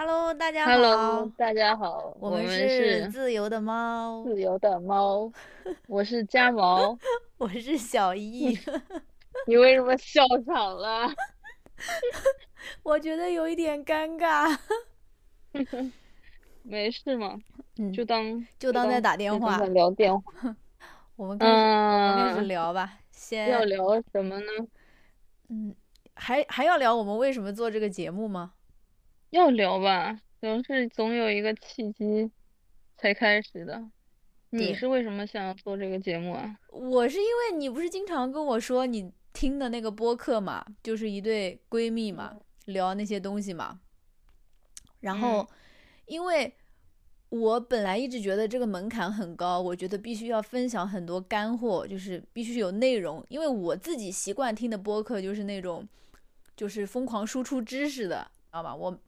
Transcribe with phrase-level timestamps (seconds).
[0.00, 0.70] Hello，大家好。
[0.70, 5.28] Hello，大家好，我我们是是自由的猫，自由的猫，
[5.88, 6.96] 我是家毛，
[7.36, 8.56] 我是小易。
[9.48, 11.12] 你为什么笑场了？
[12.84, 14.56] 我觉得有一点尴尬，
[16.62, 17.36] 没事嘛，
[17.78, 20.54] 嗯，就当就当在打电话在聊电话。
[21.16, 23.00] 我们开始，开始嗯，聊吧。
[23.10, 24.46] 先要，聊什么呢？
[25.48, 25.74] 嗯，
[26.14, 28.52] 还还要聊我们为什么做这个节目吗？
[29.30, 32.30] 要聊吧，总是总有一个契机
[32.96, 33.90] 才开始的。
[34.50, 36.58] 你对，是为什么想要做这个节目啊？
[36.70, 42.40] 我是因为你不是经常跟我说你听的那个播客嘛，就是一对闺蜜嘛，嗯
[42.72, 43.80] 聊那些东西嘛。
[45.00, 45.48] 然嗯后，
[46.06, 46.54] 因为
[47.28, 53.22] 我本来一直觉得这个门槛很高，我觉得必须要分享很多干货，就是必须有内容。
[53.28, 55.86] 因为我自己习惯听的播客就是那种，
[56.56, 58.74] 就是疯狂输出知识的，知道吧？
[58.74, 58.98] 我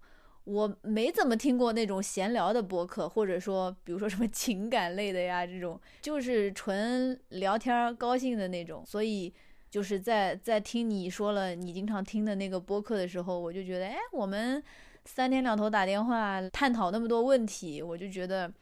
[0.50, 8.84] 我没怎么听过那种闲聊的播客，或者说比如说什么情感类的呀，这种就是纯聊天儿高兴的那种。
[8.84, 9.32] 所以
[9.70, 14.62] 就是在在听你说了你经常听的那个播客的时候，我就觉得，哎，我们
[15.04, 18.52] 三天两头打电话探讨那么多问题，我就觉得。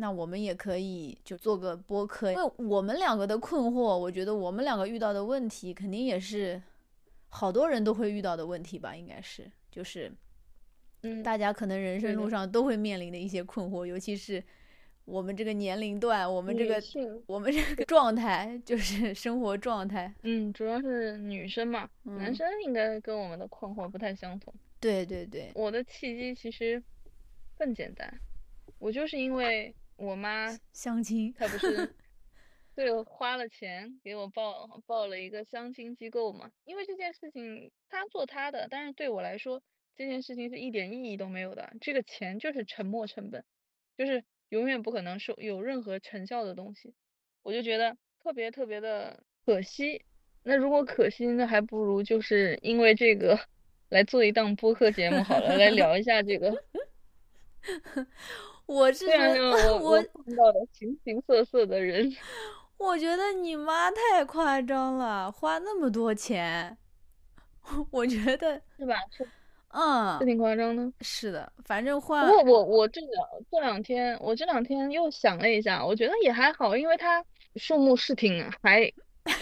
[0.00, 6.62] 那我们也可以就做个播客，因为我们两个的困惑，我觉得我们两个遇到的问题，肯定也是
[7.30, 10.12] 好多人都会遇到的问题吧，应该是，就是
[11.02, 14.42] 嗯，大家可能人生，路上都会面临的一些困惑，尤其是
[15.04, 16.82] 我们这个年龄段，我们这个，
[17.26, 20.12] 我们这个状态，就是生活状态。
[20.22, 24.52] 嗯，主要是女生嘛，男嗯，生应该跟我们的困惑不太相同。
[24.80, 26.82] 对对对，我的契机其实
[27.56, 28.20] 更简单，
[28.78, 31.94] 我就是因为我妈相亲，她不是
[32.76, 39.60] 对我花了钱给我报报了一个相亲机构嘛，因为这件事情她做她的，但是对我来说
[39.98, 43.44] 这件事情是一点意义都没有的，这个钱就是沉没成本，
[43.96, 46.94] 就是永远不可能收有任何成效的东西，
[47.42, 50.04] 我就觉得特别特别的可惜。
[50.44, 53.36] 那如果可惜，那还不如就是因为这个
[53.88, 56.64] 来做一档播客节目好了，来聊一下这个。
[58.66, 59.04] 我是
[59.82, 62.14] 我碰到了形形色色的人，
[62.78, 66.78] 我觉得你妈太夸张了，花那么多钱，
[67.90, 68.94] 我觉得，是吧？
[69.10, 69.28] 是
[69.68, 70.90] 嗯，是挺夸张的。
[71.00, 73.10] 是的，反正不换，过我我这两
[73.50, 77.24] 这两天，我这两天又想了一下，我觉得也还好，因为它
[77.56, 78.80] 数目是挺还，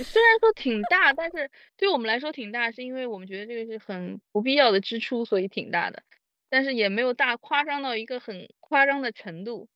[0.03, 6.03] 虽然说挺大，但是对我们来说挺大，是因为我们觉得这个是很不必要的支出，所以挺大的，
[6.50, 9.69] 但是也没有大夸张到一个很夸张的程度。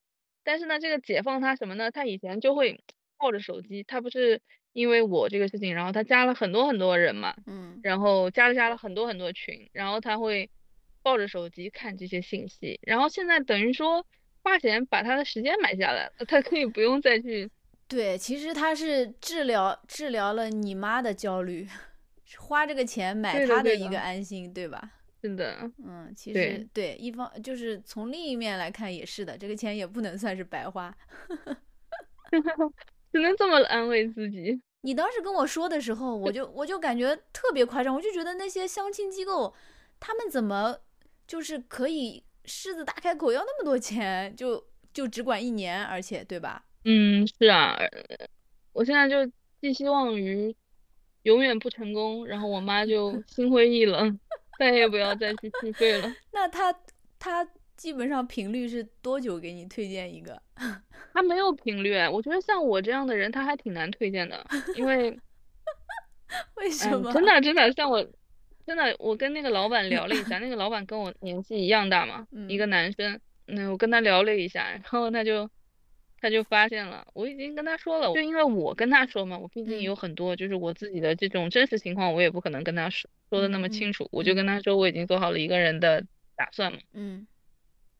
[0.43, 1.91] 但是呢，这个解放他什么呢？
[1.91, 2.83] 他以前就会
[3.19, 4.41] 抱着手机，他不是
[4.73, 10.49] 因为我这个事情，然后他加了很多很多人嘛，嗯，然后加了加了很多很多群，然后他会
[11.03, 14.07] 抱着手机看这些信息，然后现在等于说
[14.43, 17.51] 花钱把他的时间买下来了，他可以不用再去，
[17.89, 21.69] 对，其实他是治疗治疗了你妈的焦虑，
[22.39, 24.93] 花这个钱买他的一个，安心，对吧？
[25.23, 30.97] 是的，嗯，其对，实对一方就是从另一面来看也是的，这个钱也不能算是白花。
[33.13, 34.61] 只能这么安慰自己。
[34.83, 39.55] 你当时跟我说的时候，我就我就感觉特别夸张，我就觉得那些相亲机构，
[39.99, 40.79] 他们怎么
[41.27, 46.65] 就是可以狮子大开口要那么多钱，就就只管一年，而且对吧？
[46.85, 47.89] 嗯，是啊，呃
[48.73, 50.55] 我现在就寄希望于
[51.25, 54.19] 永远不成功，然后我妈就心灰意冷，
[54.59, 56.11] 再也不要再去续费了。
[56.33, 56.75] 那他
[57.19, 57.47] 他
[57.81, 60.39] 基本上频率是多久给你推荐一个？
[61.15, 64.47] 他没有频率，我觉得像我这样的人，他还挺难推荐的，
[64.77, 65.19] 因为。
[66.57, 67.11] 为什嗯，么？
[67.11, 68.07] 真的真的，像我，
[68.67, 75.49] 真的，我跟那个老板聊了一下， 那个老板跟我年纪一样大嘛，一嗯个男生，嗯，我跟他聊了一下，然后他就，
[76.21, 86.05] 他就发现了，我已经跟他说了，就因为我跟他说嘛，我毕竟嗯有很多就是我自己的这种真实情况，我也不可能跟他说说的那么清楚，我就嗯跟他说我已经做好了一个人的
[86.37, 87.27] 打算嘛，嗯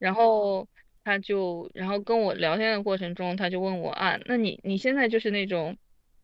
[0.01, 0.67] 然后
[1.05, 5.77] 他就，然后跟我聊天的过程中，他就问我啊，那你你现在就是那种，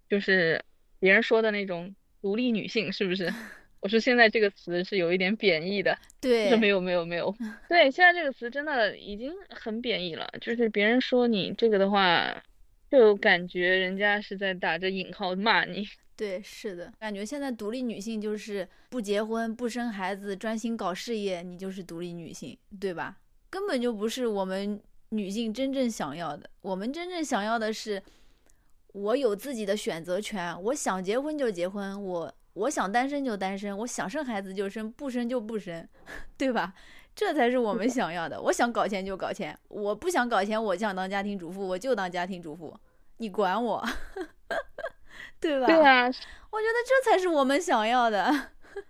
[0.08, 0.64] 就是
[0.98, 3.32] 别人说的那种独立女性是不是？
[3.80, 7.32] 我说现在这个词是有一点贬义的，他说没，有没有没有，
[7.68, 12.42] 对，现在这个词真的已经很贬义了，就是别人说你这个的话，
[12.90, 15.86] 就感觉人家是在打着引号骂你。
[16.16, 23.18] 对，是的，感觉现在独立女性就是不结婚、不生孩子，专心搞事业，你就是独立女性，对吧？
[23.56, 26.50] 根本就不是我们女性真正想要的。
[26.60, 28.02] 我们真正想要的是，
[28.92, 35.88] 我有自己的选择权，我想结婚就结婚，我我想单身就单身，我想生孩子就生，不生就不生，
[36.36, 36.74] 对吧？
[37.14, 38.38] 这才是我们想要的。
[38.38, 42.78] 我想搞钱就搞钱，我不想搞钱，我想当家庭主妇，我就当家庭主妇，
[43.16, 43.82] 你管我，
[45.40, 45.66] 对吧？
[45.66, 48.30] 对啊，我觉得这才是我们想要的，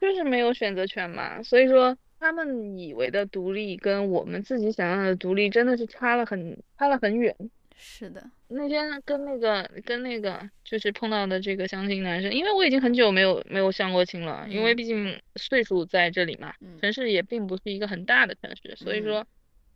[0.00, 1.40] 就是没有选择权嘛。
[1.40, 7.34] 所以说，他们以为的独立跟我们自己想象的独立真的是差了很差了很远。
[7.78, 19.26] 是的，那天跟那个跟那个就是碰到的这个相亲男生，因为我已经很久没有没有相过亲了，因为毕竟岁数在这里嘛，城市也并不是一个很大的城市，所以说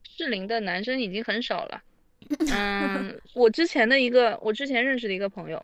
[0.02, 1.82] 适龄的男生已经很少了。
[2.52, 5.62] 嗯，我之前的一个我之前认识的一个朋友，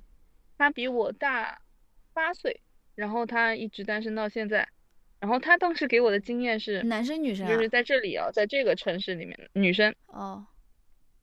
[0.58, 1.58] 他比我大
[2.12, 2.60] 八岁，
[2.94, 4.68] 然后他一直单身到现在，
[5.26, 10.46] 然后他当时给我的经验是男生女生就是在这里啊，在这个城市里面女生哦。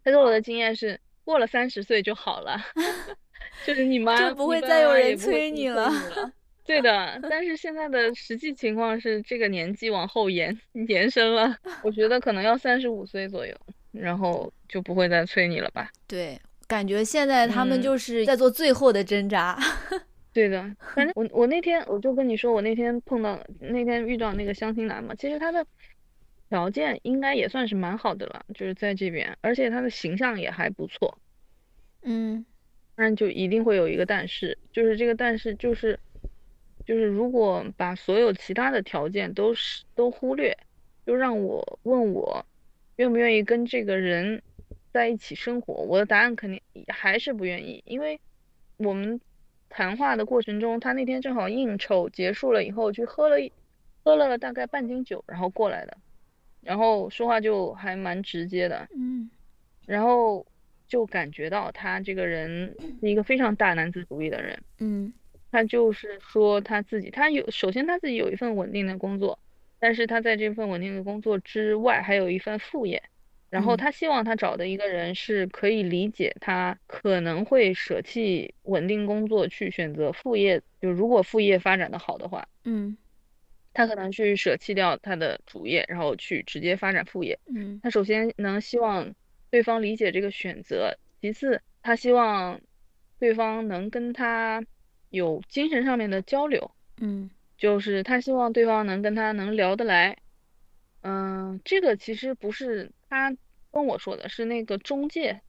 [0.03, 2.59] 他给我的经验是，过了三十岁就好了，
[3.65, 5.89] 就是你妈 就不会再有人催你了。
[6.67, 10.59] 对的，但是现在的实际情况是，这个年纪往后延
[10.89, 13.55] 延伸了，我觉得可能要三十五岁左右，
[13.93, 15.89] 然后就不会再催你了吧？
[16.05, 19.57] 对，感觉现在他们就是在做最后的挣扎。
[20.33, 25.65] 对的，反正 我我那天我就跟你说，我那天碰到那天遇到那个相亲男嘛，其实他的。
[26.49, 31.17] 条件应该也算是蛮好的了，就是在这边，而且他的形象也还不错，
[32.03, 32.45] 嗯，
[32.95, 35.99] 当然就一定会有一个但是，就是这个但是就是，
[36.85, 40.55] 就是如果把所有其他的条件都是都忽略，
[41.07, 42.45] 就让我问我
[42.97, 44.43] 愿不愿意跟这个人
[44.91, 48.21] 在一起生活，我的答案肯定还是不愿意，因为
[48.77, 49.19] 我们
[49.75, 53.37] 谈话的过程中，他那天正好应酬结束了以后去喝了
[54.03, 55.97] 喝了大概半斤酒，然后过来的。
[56.61, 59.29] 然后说话就还蛮直接的，嗯，
[59.87, 60.45] 然后
[60.87, 65.11] 就感觉到他这个人是一个非常大男子主义的人， 嗯，
[65.51, 69.39] 他就是说他自己，他有首先他自己有一份稳定的工作，
[69.79, 73.01] 但是他在这份稳定的工作之外还有一份副业，
[73.53, 82.97] 然后他希望他找的一个人是可以理解他可能会舍弃稳定工作去选择副业，就如果副业发展的好的话，嗯。
[83.75, 87.39] 他可能去舍弃掉他的主业，然后去直接发展副业。
[87.47, 89.15] 嗯，他首先能希望
[89.49, 92.61] 对方理解这个选择，其次他希望
[93.17, 94.63] 对方能跟他
[95.09, 96.69] 有精神上面的交流。
[97.01, 100.17] 嗯，就是他希望对方能跟他能聊得来。
[101.01, 103.37] 嗯，这个其实不是他
[103.71, 105.41] 跟我说的，是那个中介，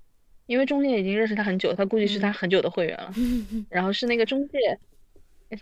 [0.46, 3.12] 因为中介已经认识他很久，他估计是他很久的会员了。
[3.70, 4.78] 然后是那个中介。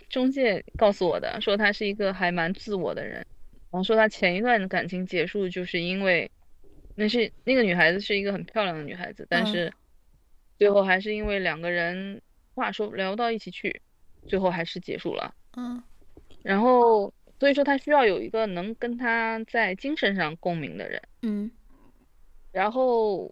[0.09, 3.17] 中介告诉我的，说他是一个还蛮自我的人，
[3.69, 6.31] 然后说他前一段感情结束就是因为，
[6.95, 9.71] 那是那个女孩子是一个很漂亮的女孩子，但是
[10.57, 12.19] 最后还是因为两个人
[12.55, 13.81] 话说聊不到一起去，
[14.27, 15.35] 最后还是结束了。
[15.57, 15.83] 嗯，
[16.41, 20.99] 然后所以说他需要有一个能跟他在精神上共鸣的人。
[21.21, 21.51] 嗯，
[22.53, 23.29] 然后，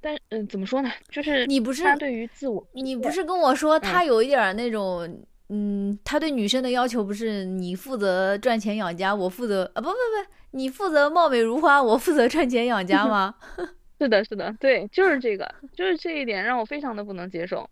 [0.00, 0.90] 但嗯，怎么说呢？
[1.10, 5.22] 就是你不是他对于自我，你不是跟我说他有一点那种。
[5.54, 13.34] 嗯，他对女生的要求不是你负责赚钱养家，我负责啊不不不，你负责貌美如花，我负责赚钱养家吗？
[14.00, 17.68] 是的，是的，对，就是这个，就是这一点让我非常的不能接受，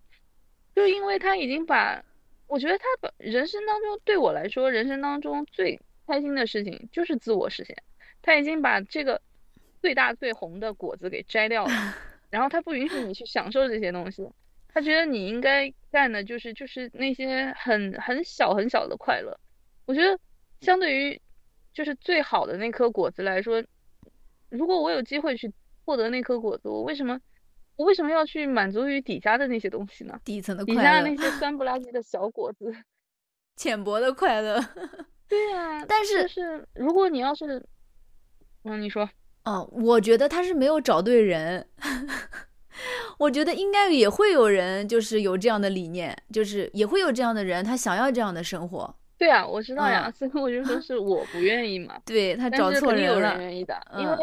[0.75, 2.05] 就因为他已经把，
[2.49, 7.75] 我觉得他把人生当中对我来说，人生当中最开心的事情就是自我实现，
[8.21, 9.19] 他已经把这个
[9.81, 11.73] 最大最红的果子给摘掉了，
[12.31, 14.29] 然后他不允许你去享受这些东西。
[14.73, 19.37] 他觉得你应该干的就是就是那些很很小很小的快乐，
[19.85, 20.17] 我觉得
[20.61, 21.21] 相对于
[21.75, 23.61] 就是最好的那颗果子来说，
[24.49, 25.53] 如果我有机会去
[25.85, 27.19] 获得那颗果子，我为什么
[27.75, 30.21] 我为什么要去满足于底下的那些东西呢？
[30.25, 32.73] 底层的底下那些酸不拉几的小果子，
[33.57, 34.61] 浅薄的快乐。
[35.29, 37.65] 对呀，但是是如果你要是，
[38.63, 39.09] 嗯，你说，
[39.45, 41.67] 嗯，我觉得他是没有找对人。
[43.19, 48.95] 我觉得应该也会有人，就是有这样的理念，就是也会有这样的人，他想要这样的生活。
[49.19, 52.01] 对啊，我知道呀，所以我就说是我不愿意嘛。
[52.07, 53.15] 对他找错人了。
[53.15, 54.17] 有人愿意的，因为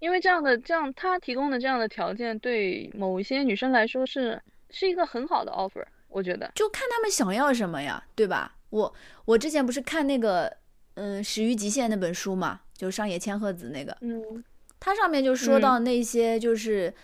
[0.00, 4.38] 因为这样的这样他提供的这样的条件，对某一些女生来说是
[4.70, 5.84] 是一个很好的 offer。
[6.08, 8.56] 我觉得就看他们想要什么呀，对吧？
[8.70, 10.54] 我我之前不是看那个
[10.94, 14.42] 嗯《始于极限》那本书嘛，就上野千鹤子那个，嗯，
[14.80, 16.94] 它上面就说到那些就是。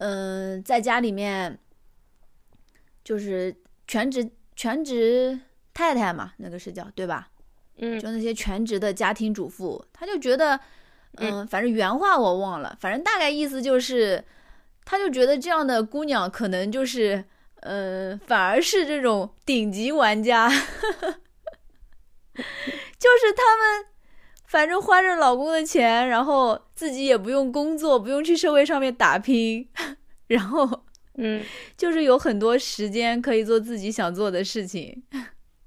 [0.00, 1.58] 嗯，在家里面
[3.02, 3.52] 就是
[3.88, 5.36] 全职全职
[5.74, 7.28] 太太嘛，那个是叫对吧？
[7.78, 10.60] 嗯，就那些全职的家庭主妇，他就觉得，
[11.16, 14.24] 嗯，反正原话我忘了，反正大概意思就是，
[14.84, 17.24] 他就觉得这样的姑娘可能就是，
[17.62, 20.54] 嗯，反而是这种顶级玩家， 就
[22.36, 23.86] 是他们
[24.48, 29.68] 反正花着老公的钱，然后自己也不用工作，不用去社会上面打拼，
[30.28, 30.68] 然后
[31.16, 31.42] 嗯，
[31.76, 35.02] 就是有很多时间可以做自己想做的事情。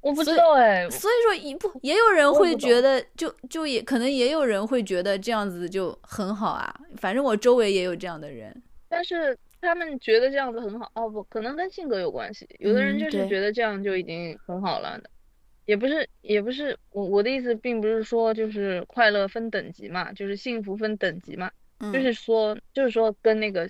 [0.01, 6.73] 我不知道哎，所以说一不也有人会觉得，就就也可能也有人会觉得这样子就很好啊。
[6.97, 12.47] 反正我周围也有这样的人，但是他们觉得这样子很好哦，不可能跟性格有关系。
[12.57, 14.99] 有的人就是觉得这样就已经很好了，
[15.65, 21.51] 也不是也不是我我的意思，并不是说就是快乐分等级嘛，就是幸福分等级嘛，
[21.93, 23.69] 就是说就是说跟那个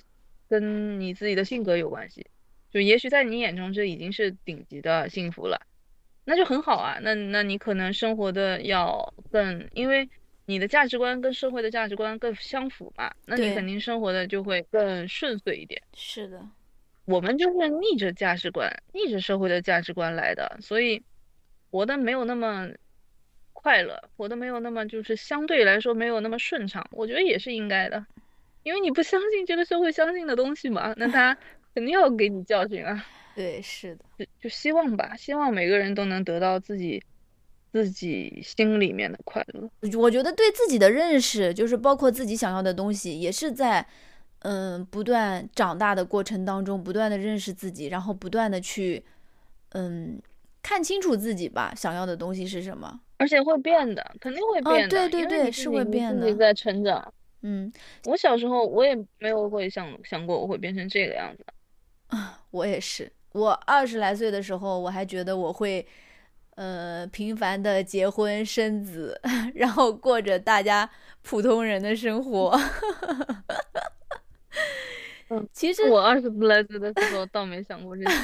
[0.49, 2.25] 跟你自己的性格有关系。
[2.71, 5.59] 就也许在你眼中这已经是顶级的幸福了。
[6.23, 10.07] 那就很好啊，那那你可能生活的要更，因为
[10.45, 15.81] 你的价值观跟社会的价值观更相符嘛，那你肯定生活的就会更顺遂一点。
[15.93, 16.39] 是的，
[17.05, 21.01] 我们就是逆着价值观，逆着社会的价值观来的，所以
[21.71, 22.67] 活的没有那么
[23.53, 28.05] 快乐，活的没有那么就是相对来说没有那么顺畅，我觉得也是应该的，
[28.63, 31.37] 因为你不相信这个社会相信的东西嘛，那他
[31.73, 33.05] 肯定要给你教训啊。
[33.33, 37.01] 对，是的，就就希望吧，希望每个人都能得到自己
[37.71, 39.69] 自己心里面的快乐。
[39.97, 43.87] 我觉得对自己的认识，就是包括自己想要的东西，也是在
[44.39, 49.01] 嗯不断长大的过程当中，不断的认识自己，然后不断的去
[49.69, 50.21] 嗯
[50.61, 53.01] 看清楚自己吧，想要的东西是什么。
[53.17, 54.89] 而且会变的，肯定会变的。
[54.89, 56.21] 对对对，是会变的。
[56.21, 57.13] 自己在成长。
[57.43, 57.71] 嗯，
[58.05, 61.45] 我小时候我也没有会想想过我会变成这个样子。
[62.07, 63.11] 啊， 我也是。
[63.33, 65.87] 我二十来岁的时候，我还觉得我会，
[66.55, 69.19] 呃，频繁的结婚生子，
[69.55, 70.89] 然后过着大家
[71.21, 72.59] 普通人的生活。
[75.29, 78.17] 嗯，其实我二十来岁的时候倒没想过这些。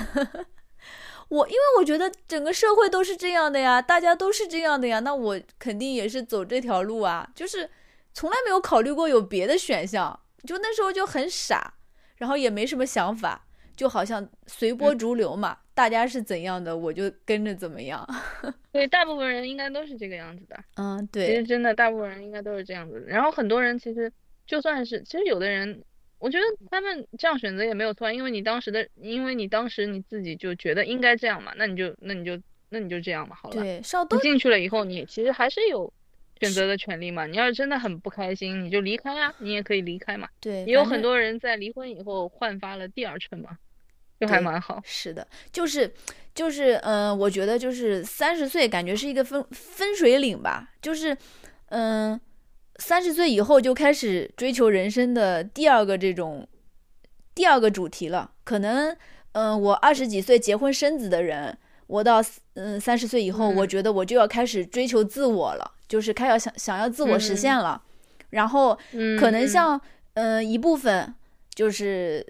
[1.30, 7.70] 我因为我觉得整个社会都是这样的呀，大家都是这样的呀，那我肯定也是走这条路啊，就是
[8.14, 11.74] 从来没有考虑过有别的选项，就那时候就很傻，
[12.18, 13.44] 然后也没什么想法。
[13.76, 18.04] 就好像随波逐流嘛，大家是怎样的，我就跟着怎么样。
[18.74, 20.58] 对，大部分人应该都是这个样子的。
[20.78, 21.28] 嗯，对。
[21.28, 23.06] 其实真的，大部分人应该都是这样子的。
[23.06, 24.12] 然后很多人其实
[24.48, 25.80] 就算是，其实有的人，
[26.20, 33.62] 我觉得他们这样选择也没有错，因为你当时的，因为你当时你自己就觉得应该这样嘛，那你就那你就那你就这样嘛，好了。
[33.62, 33.82] 对，
[34.12, 35.92] 你进去了以后，你其实还是有
[36.40, 37.26] 选择的权利嘛。
[37.26, 40.28] 你要是真的很不开心，你就离开啊，你也可以离开嘛。
[40.40, 40.66] 对。
[40.66, 43.58] 也有很多人在离婚以后焕发了第二春嘛。
[44.20, 45.94] 就还蛮好，是的，就是，
[46.34, 51.16] 就是，嗯，我觉得就是三十岁，感觉是一个分分水岭吧，就是，
[51.68, 52.20] 嗯，
[52.78, 56.48] 三十岁以后就开始追求人生的第二个这种
[57.36, 58.32] 第二个主题了。
[58.44, 58.96] 可能，
[59.34, 61.58] 嗯，我二十几岁结婚生子的人，
[61.88, 67.82] 我到嗯三十岁以后，我觉得我就要开始追求自我了，就是开始想想要自我实现了。
[68.32, 68.78] 然后，
[69.20, 69.80] 可能像，
[70.14, 71.14] 嗯，一部分
[71.54, 72.26] 就是。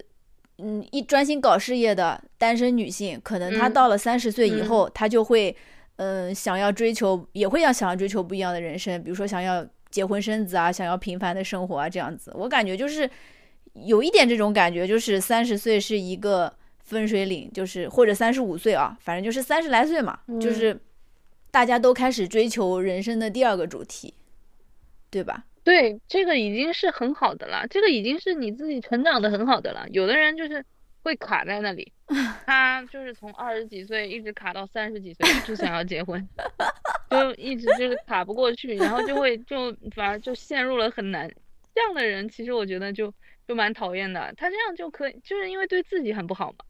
[0.60, 5.56] 嗯，一专心搞事业的单身女性，可能她到了三十岁以后，她就会，
[5.98, 12.32] 嗯，想要追求，也会要想要追求不一样的人生，比如说想要结婚生子啊，想要平凡的生活啊，这样子。
[12.36, 13.10] 我感觉就是
[13.74, 16.54] 有一点这种感觉，就是三十岁是一个
[16.84, 20.80] 分水岭，就是或者三十五岁啊，反正就是三十来岁嘛，就是
[21.52, 24.14] 大家都开始追求人生的第二个主题，
[25.10, 25.46] 对吧？
[25.64, 29.86] 对，这个已经是很好的了，这个已经是你自己成长的很好的了。
[29.90, 30.66] 有的人就是
[31.08, 31.92] 会卡在那里，
[32.46, 36.28] 他就是从二十几岁一直卡到三十几岁，就想要结婚，
[37.10, 41.32] 就一直就是卡不过去，然后就会就反而就陷入了很难。
[41.74, 43.14] 这样的人其实我觉得就
[43.48, 46.66] 就蛮讨厌的，他这样就可以，就是因为对自己很不好嘛，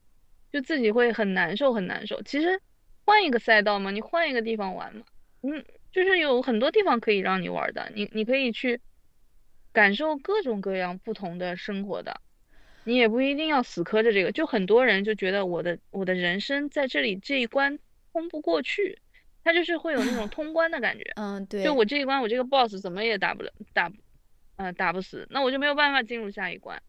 [0.52, 2.22] 就自己会很难受很难受。
[2.22, 2.62] 其实
[3.06, 5.04] 换一个赛道嘛，你换一个地方玩嘛，
[5.42, 5.66] 嗯。
[5.90, 8.80] 就是有很多地方可以让你玩的，你你可以去
[9.72, 12.22] 感受各种各样不同的生活的，
[12.88, 14.32] 你也不一定要死磕着这个。
[14.32, 17.78] 就很多人就觉得我的我的人生在这里这一关
[18.14, 18.98] 通不过去，
[19.44, 21.04] 他就是会有那种 通关的感觉。
[21.18, 21.64] 嗯，对。
[21.64, 23.92] 就我这一关，我这个 boss 怎么也打不了，打，
[24.56, 26.82] 嗯，打不死，那我就没有办法进入下一关。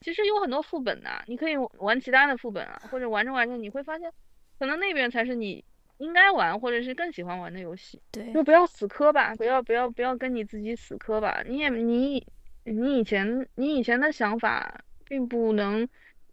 [0.00, 4.12] 其实有很多副本呐，你可以玩其他的副本啊，或者玩着玩着你会发现，
[4.58, 5.64] 可能那边才是你。
[5.98, 11.40] 应该玩，或者是更喜欢玩的游戏，对，就不要死磕吧，不要不要不要跟你自己死磕吧。
[11.46, 12.26] 你也你
[12.64, 15.88] 你以前你以前的想法并不能，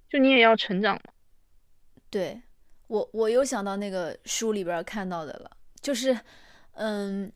[0.09, 1.13] 就你也要成长嘛。
[2.09, 2.41] 对
[2.87, 5.51] 我我又想到那个书里边看到的了，
[5.81, 6.17] 就是
[6.73, 7.31] 嗯，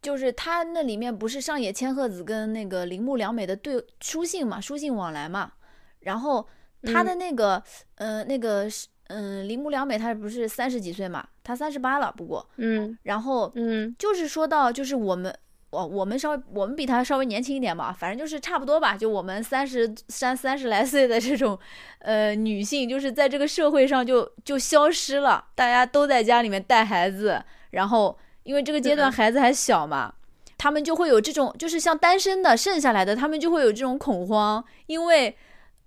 [0.00, 5.52] 就是他那里面不是上野千鹤子跟那个铃木良美的对书信嘛，书信往来嘛，
[6.00, 6.48] 然后
[6.82, 7.62] 他的那个
[7.96, 8.88] 嗯那个是。
[9.08, 11.24] 嗯，铃木良美她不是三十几岁嘛？
[11.44, 15.32] 她三十八了，不过，嗯，然后，嗯，就是说到，就是我们，
[15.76, 18.96] 我我们稍微我们比他稍微年轻一点吧，反正就是差不多吧。
[18.96, 21.58] 就我们三十三三十来岁的这种，
[21.98, 27.42] 呃，女性，就是在这个社会上就就消失了，大家都在家里面带孩子，
[27.72, 30.14] 然后因为这个阶段孩子还小嘛，
[30.56, 35.36] 他们就会有这种，就是像单身的剩下来的，他们就会有这种恐慌，因为，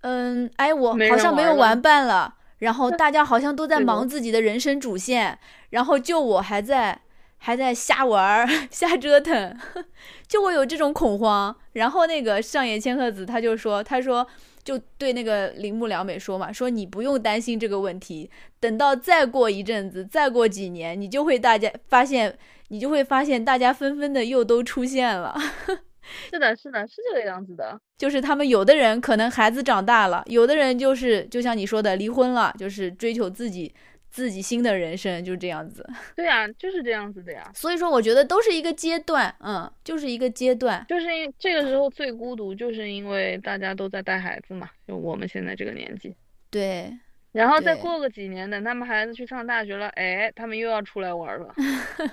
[0.02, 5.36] 嗯，哎，我好像没有玩伴了，然后 大家好像都在忙自己的人生主线，
[5.70, 7.00] 然后就我还在。
[7.42, 9.56] 还在瞎玩儿、 瞎折腾，
[10.28, 11.56] 就会有这种恐慌。
[11.72, 14.26] 然后那个上野千鹤子他就说：“他说
[14.62, 18.30] 就对那个铃木良美说嘛，说你不用担心这个问题，
[18.60, 22.36] 等到再过一阵子，再过几年，你就会大家发现，
[22.68, 25.34] 你就会发现大家纷纷的又都出现了。
[26.30, 27.80] ”是的，是的，是这个样子的。
[27.96, 33.72] 就是他们有的人可能孩子长大了，有的人就是就像你说的离婚了，就是追求自己。
[34.10, 37.50] 自己新的人生就是这样子， 对呀，就是这样子的呀。
[37.54, 46.14] 所以说，我觉得都是一个阶段，嗯，就是一个阶段，就是因这个时候最孤独，就是因为大家都在带孩子嘛，就我们现在这个年纪。
[46.50, 46.92] 对。
[47.32, 51.54] 然后再过个几年，等他们孩子去上大学了，哎，他们又要出来玩了。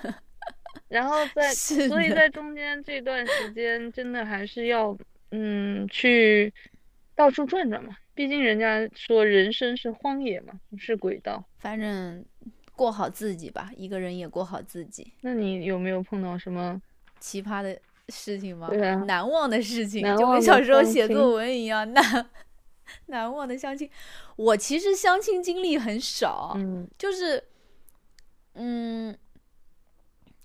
[0.86, 1.50] 然后在，
[1.88, 4.96] 所以在中间这段时间，真的还是要，
[5.32, 6.54] 嗯，去
[7.16, 7.96] 到处转转嘛。
[8.18, 11.44] 毕竟人家说人生是荒野嘛，不是轨道。
[11.60, 12.24] 反正
[12.74, 15.12] 过好自己吧，一个人也过好自己。
[15.20, 16.82] 那你有没有碰到什么
[17.20, 18.66] 奇葩的事情吗？
[18.70, 22.28] 对啊， 难忘的事情，就跟小时候写作文一样难
[23.06, 23.88] 难忘的相亲。
[24.34, 27.40] 我其实相亲经历很少，嗯，就是
[28.54, 29.16] 嗯，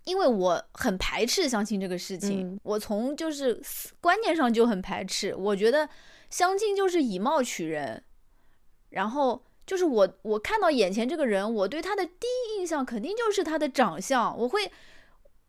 [0.04, 3.60] 因为我很排斥相亲这个事情，我从就是
[4.00, 5.90] 观念上就很排斥，我觉得。
[6.34, 8.04] 相亲就是以貌取人，
[8.90, 14.72] 然后就是我我看到眼前这个人，我对他的第一印象肯定就是他的长相，我会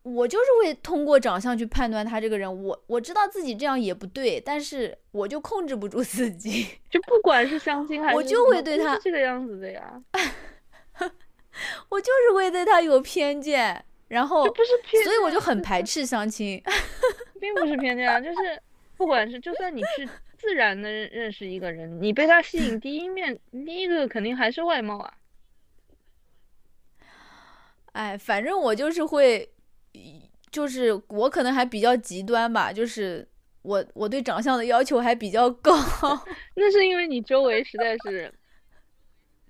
[0.03, 2.63] 我就是会通过长相去判断他这个人。
[2.63, 9.99] 我我知道自己这样也不对，但是我就控制不住自己， 就不管是相亲还是我就会对他这个样子的呀，
[11.89, 16.61] 我就是会对他有偏见，然后不是偏，所以我就很排斥相亲，
[17.41, 18.61] 并不是偏见啊，就是
[18.95, 20.07] 不管是就算你是。
[20.45, 25.17] 自然的认识一个人，你被他吸引，第一面第一个肯定还是外貌啊。
[27.93, 29.49] 哎，反正我就是会，
[30.51, 33.27] 就是我可能还比较极端吧，就是
[33.63, 35.73] 我我对长相的要求还比较高。
[36.55, 38.31] 那是因为你周围实在是，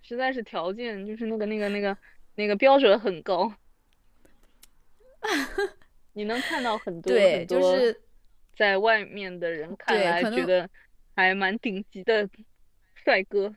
[0.01, 1.97] 实在是条件就是那个那个那个
[2.35, 3.53] 那个标准很高，
[6.13, 7.75] 你能看到很多很多，
[8.55, 10.69] 在外面的人看来觉得。
[11.15, 12.29] 还蛮顶级的
[12.93, 13.55] 帅哥，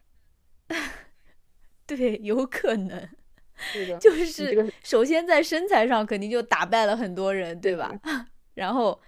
[1.87, 3.09] 对，有可能，
[4.01, 7.93] 就是首先在身材上肯定就打败了很多人，对吧？
[8.55, 9.01] 然后，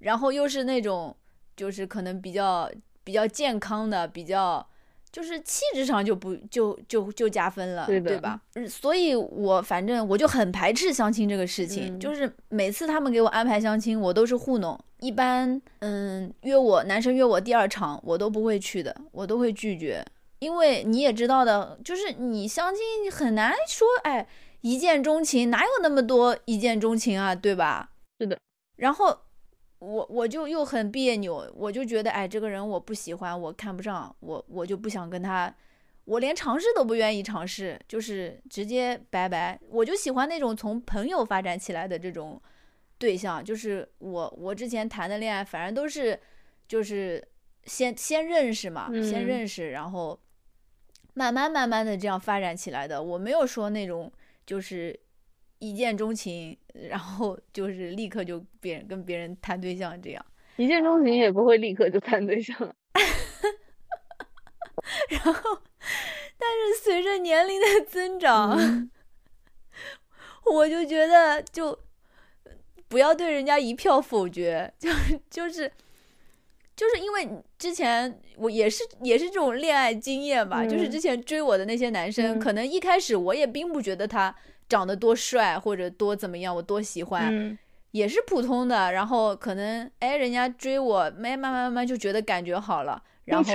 [0.00, 1.16] 然后又是那种
[1.56, 2.70] 就是可能比较
[3.02, 4.68] 比较健康的，比较。
[5.12, 8.40] 就是气质上就不就就就加分了，对吧？
[8.68, 12.00] 所以我反正我就很排斥相亲这个事情。
[12.00, 14.76] 就是每次他们给我安排相亲，我都是糊弄。
[15.04, 20.02] 一般，嗯，约我男生约我第二场，我都不会去的，我都会拒绝。
[20.38, 24.26] 因为你也知道的，就是你相亲很难说，哎，
[24.62, 27.90] 一见钟情哪有那么多一见钟情啊，对吧？
[28.18, 28.38] 是的。
[28.76, 29.20] 然后。
[29.80, 35.54] 我我就又很别扭，我就觉得哎，这个人我不喜欢，我看不上，我我就不想跟他，
[36.06, 39.60] 我连尝试都不愿意尝试，就是直接拜拜。
[39.68, 42.40] 我就喜欢那种从朋友发展起来的这种
[43.04, 46.18] 对象，就是我我之前谈的恋爱，反正都是
[46.66, 47.22] 就是
[47.64, 50.18] 先先认识嘛，先认识，然后
[51.12, 53.02] 慢慢慢慢的这样发展起来的。
[53.02, 54.12] 我没有说那种
[54.46, 54.98] 就是。
[55.60, 56.58] 一见钟情，
[56.90, 60.26] 然后就是立刻就别人跟别人谈对象，这样
[60.58, 62.54] 一见钟情也不会立刻就谈对象。
[65.08, 65.62] 然后，
[66.36, 68.90] 但是随着年龄的增长，
[70.52, 71.78] 我就觉得就
[72.94, 74.88] 不要对人家一票否决，就
[75.28, 75.68] 就是
[76.76, 77.28] 就是因为
[77.58, 84.32] 之前我也是也是这种恋爱经验吧，就是之前追我的那些男生，可能一开始我也并不觉得他。
[84.66, 87.56] 长得多帅或者多怎么样，我多喜欢，
[87.90, 88.92] 也是普通的。
[88.92, 93.52] 然后可能哎，人家追我，没慢慢慢慢就觉得感觉好了，然后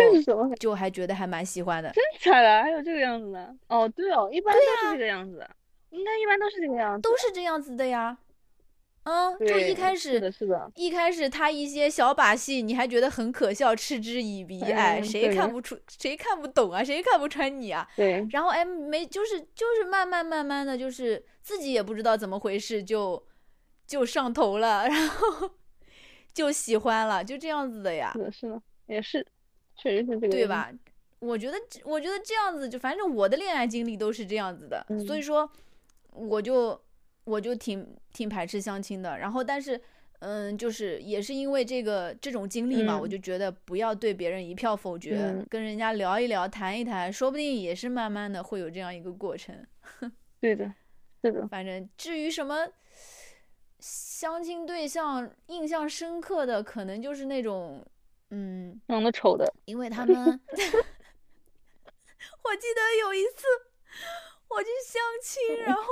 [0.59, 1.89] 就还觉得还蛮喜欢的。
[1.93, 2.61] 真假的？
[2.61, 3.55] 还有这个样子的？
[3.69, 5.43] 哦，对哦，一般都是这个样子，
[5.89, 8.15] 应该一般都是这个样子，都是这样子的呀。
[9.03, 14.61] 嗯，就一开始，是的，是的，一开始他一些小把戏，你还觉得很可笑，嗤之以鼻。
[14.61, 16.83] 哎，谁看不出，谁看不懂啊？
[16.83, 17.87] 谁看不穿你啊？
[17.95, 18.27] 对。
[18.31, 23.25] 然后哎，没，就是就是慢慢慢慢的就是自己也不知道怎么回事，就
[23.87, 25.49] 就上头了， 然后
[26.33, 28.11] 就喜欢了，就这样子的呀。
[28.13, 29.25] 是的，是的，也是，
[29.75, 30.71] 确实是这个，对吧？
[31.19, 35.49] 我觉得，我觉得这样子就，反正我的恋爱经历都是这样子的，所以说，
[36.11, 36.79] 我就
[37.29, 39.17] 我就挺挺排斥相亲的。
[39.19, 39.79] 然后，但是。
[40.21, 45.15] 嗯，就是也是因为这个这种经历嘛，我就觉得不要对别人一票否决，
[45.49, 49.65] 跟人家聊一聊，谈一谈，说不定也是慢慢的会有这样一个过程。
[50.41, 50.73] 对的，
[51.23, 51.47] 是的。
[51.47, 52.67] 反正至于什么
[53.79, 57.81] 相亲对象印象深刻的，可能就是那种
[58.31, 60.37] 嗯长得丑的，因为他 们， 我记
[62.75, 63.45] 得有一次
[64.49, 65.83] 我去相亲，然后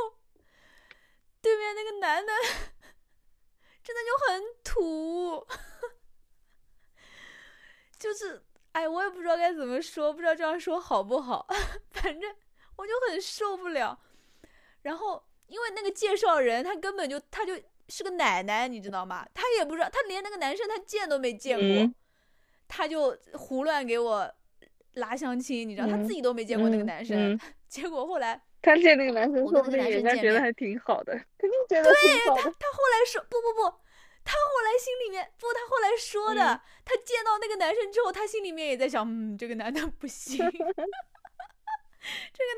[1.47, 2.33] 对面那个男的。
[3.83, 5.47] 真的就很土，
[7.97, 11.47] 就是哎，我也不知道该怎么说，不知道这样说好不好。
[11.91, 12.36] 反正
[12.75, 13.97] 我就很受不了。
[14.81, 17.57] 然后因为那个介绍人他根本就他就
[17.88, 19.25] 是个奶奶，你知道吗？
[19.33, 21.93] 他也不知道，他连那个男生他见都没见过，
[22.67, 24.29] 他就胡乱给我
[24.95, 27.39] 拉相亲，你知道，他自己都没见过那个男生。
[27.69, 28.46] 结果后来。
[28.67, 32.43] 他见那个男生，说不定人家觉得还挺好的，肯定觉得挺好的。
[32.43, 33.62] 对他，他后来说不不不，
[34.25, 40.58] 他后来心里面不，他后来说的，他见到那个男生之后，他心里面也在想，嗯，这个男的不行， 这个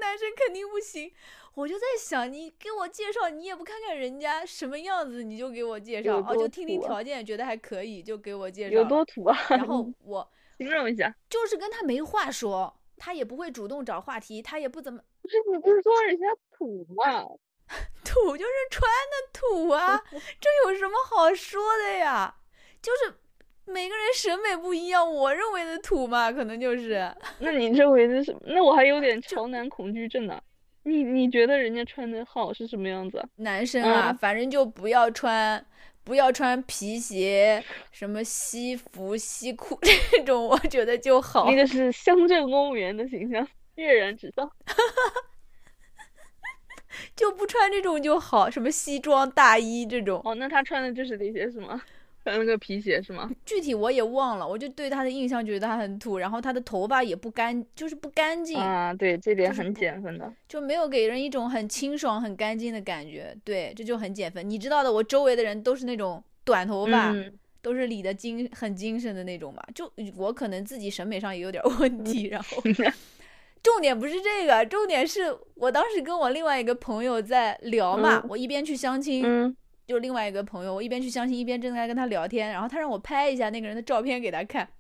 [0.02, 1.14] 男生肯定不行。
[1.56, 8.76] 我就在想，你给我介绍，你也不看看人家什么样子，你就给我介绍，哦，就听听条件，觉得还可以，就给我介绍。
[8.76, 9.38] 有多土啊！
[9.50, 12.76] 然后 我形容一下，就是跟他没话说。
[13.02, 15.02] 他也不会主动找话题，他也不怎么。
[15.52, 17.26] 你不是说人家土吗？
[18.04, 20.02] 土就是穿的土啊，
[20.40, 22.34] 这有什么好说的呀？
[22.82, 23.14] 就是
[23.66, 27.14] 每个人审美不一样，我认为的土嘛，可能就是。
[27.40, 28.40] 那你认为的什么？
[28.46, 30.42] 那我还有点潮男恐惧症呢。
[30.84, 33.24] 你你觉得人家穿的好是什么样子？
[33.36, 35.64] 男生啊，反正就不要穿。
[36.02, 41.46] 不要穿皮鞋，什么西服、西裤 这种，我觉得就好。
[41.46, 43.48] 那个是乡镇公务员的形象，
[43.80, 44.52] 跃然纸上。
[47.16, 50.22] 就不穿这种就好，什么西装大衣这种。
[50.24, 51.82] 哦，那他穿的就是那些是吗？
[52.24, 53.30] 穿了个皮鞋是吗？
[53.46, 58.94] 具体我也忘了，我就对他的印象觉得他很土，然后他的头发也不干，就是不干净啊。
[58.94, 63.36] 对，这点很减分的，就没有给人一种很清爽、很干净的感觉。
[63.44, 64.48] 对，这就很减分。
[64.48, 67.16] 你知道的，我周围的人都是那种短头发，
[67.62, 69.66] 都是理的精、很精神的那种吧。
[69.74, 72.62] 就我可能自己审美上也有点问题， 然后
[73.62, 79.56] 重点不是这个，重点是我当时跟我另外一个朋友在聊嘛，我一边去相亲。
[79.88, 84.72] 就另外一个朋友，我一边去相亲，一边正在跟他聊天，然后他让我拍一下那个人的照片给他看，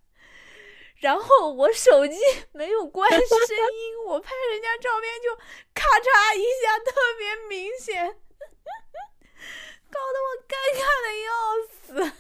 [0.97, 2.15] 然后我手机
[2.53, 5.35] 没有关 声音，我拍人家照片就
[5.73, 8.05] 咔嚓一下，特别明显，
[9.89, 11.31] 搞得我尴尬的要
[12.05, 12.13] 死。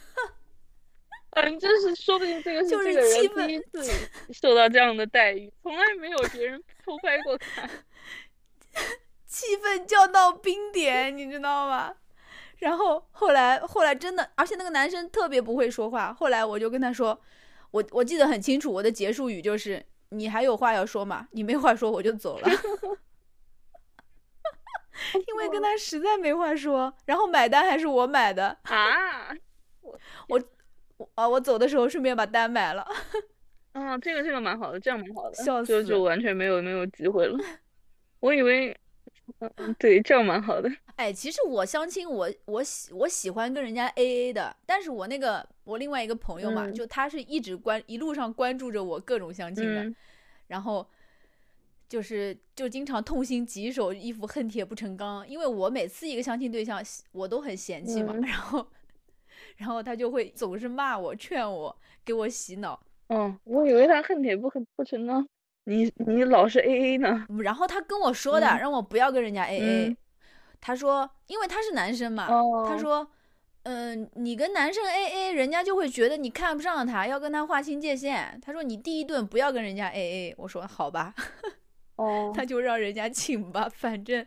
[1.31, 3.03] 嗯，就是说不定这个是这个人
[3.47, 3.83] 第一次
[4.33, 7.67] 受到这样的待遇，从来没有别人偷拍过他，
[9.25, 11.95] 气氛降到冰点，你知道吗？
[12.57, 16.13] 然后后来后来真的，而且那个男生特别不会说话。
[16.13, 17.21] 后来我就跟他说，
[17.71, 21.29] 我我记得很清楚，我的结束语就是：“你还有话要说吗？
[21.31, 22.49] 你没话说我就走了。
[25.27, 26.93] ”因为跟他实在没话说。
[27.05, 29.29] 然后买单还是我买的啊！
[29.79, 30.43] 我我我
[31.19, 31.27] 啊！
[31.27, 32.87] 我走的时候顺便把单买了。
[33.73, 37.37] 啊，这个这个蛮好的，这样蛮好的，笑死，就就完全没有没有机会了。
[38.19, 38.75] 我以为。
[39.57, 40.67] 嗯，对，这样蛮好的。
[40.97, 49.93] 哎，其实我相亲，我我喜我喜欢跟人家 A A 的，但是我那个我另外一个朋友嘛，就他是一直关一路上关注着我各种相亲的，
[50.47, 50.85] 然后
[51.87, 58.67] 就是就经常痛心疾首，一副恨铁不成钢，因为我每次一个相亲对象我都很嫌弃嘛，然后
[59.59, 62.79] 然后他就会总是骂我、劝我、给我洗脑。
[63.09, 65.27] 嗯，我以为他恨铁不恨不成钢。
[65.65, 67.25] 你你老是 A A 呢？
[67.43, 69.97] 然后他跟我说的，让我不要跟人家 A A。
[70.61, 72.27] 他说，因为他是男生嘛，
[72.65, 73.05] 他说，
[73.63, 78.39] 嗯，你跟男生 A A，人家就会觉得你看不上他，要跟他划清界限。
[78.41, 80.35] 他说你第一顿不要跟人家 A A。
[80.37, 81.13] 我说好吧，
[81.97, 84.25] 哦，他就让人家请吧，反正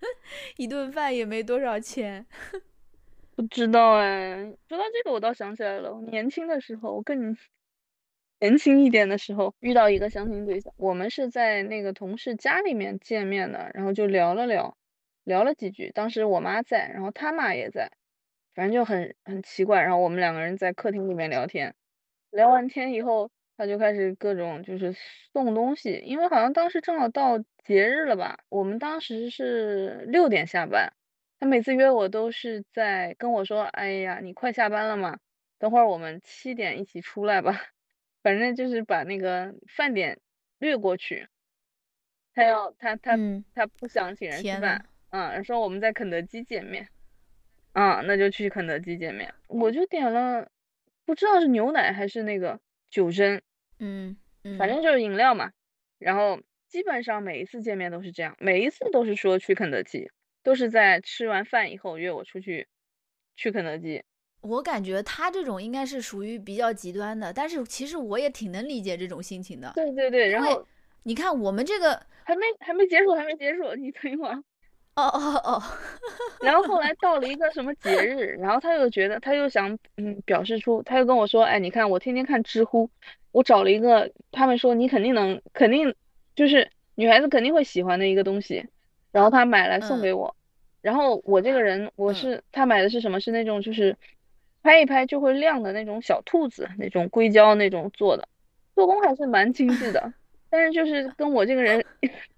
[0.58, 2.26] 一顿饭也没多少钱。
[3.36, 7.36] 不知道哎，说到这个我倒想起来了，年轻的时候我更。
[8.40, 14.76] 年轻一点的时候遇到一个相亲对象，我们是在那个同事家里面见面的，然后就聊了聊，
[15.22, 15.90] 聊了几句。
[15.94, 17.90] 当时我妈在，然后他妈也在，
[18.54, 19.80] 反正就很很奇怪。
[19.80, 21.74] 然后我们两个人在客厅里面聊天，
[22.30, 24.94] 聊完天以后，他就开始各种就是
[25.32, 28.40] 送东西，因为好像当时正好到节日了吧。
[28.50, 30.92] 我们当时是六点下班，
[31.44, 35.18] 他每次约我都是在跟我说：“哎呀，你快下班了嘛？
[35.58, 37.60] 等会儿我们七点一起出来吧。”
[38.24, 40.18] 反正就是把那个饭点
[40.58, 41.28] 略过去。
[42.32, 43.18] 他要他他
[43.54, 46.88] 他不想请人吃饭，嗯，说我们在肯德基见面，
[47.72, 49.34] 啊，那就去肯德基见面。
[49.46, 50.48] 我就点了，
[51.04, 53.42] 不知道是牛奶还是那个酒针，
[53.78, 54.16] 嗯，
[54.58, 55.52] 反正就是饮料嘛。
[55.98, 60.10] 然后基本上每一次见面都是这样，每一次都是说去肯德基，
[60.44, 62.68] 都是在吃完饭以后约我出去
[63.34, 64.04] 去肯德基。
[64.42, 69.72] 我感觉他这种应该是属于比较极端的，但是其实我也挺能理解这种心情的。
[69.74, 70.64] 对对对，然后
[71.02, 72.00] 你看我们这个。
[72.26, 74.34] 还没还没结束，还没结束，你等一会儿。
[74.96, 75.62] 哦哦哦。
[76.40, 82.88] 然后后来到了一个什么节日，然后他又觉得，他又想嗯表示出，他又跟我说，哎，你看我天天看知乎，
[83.30, 85.94] 我找了一个，他们说你肯定能，肯定
[86.34, 88.66] 就是女孩子肯定会喜欢的一个东西，
[89.14, 90.34] 然后他买来送给我。
[90.82, 93.20] 然后我这个人，我是他买的是什么？
[93.20, 93.96] 是那种就是
[94.62, 98.28] 拍一拍就会亮的那种小兔子，那种硅胶那种做的，
[98.74, 100.12] 做工还是蛮精致的。
[100.50, 101.82] 但是就是跟我这个人，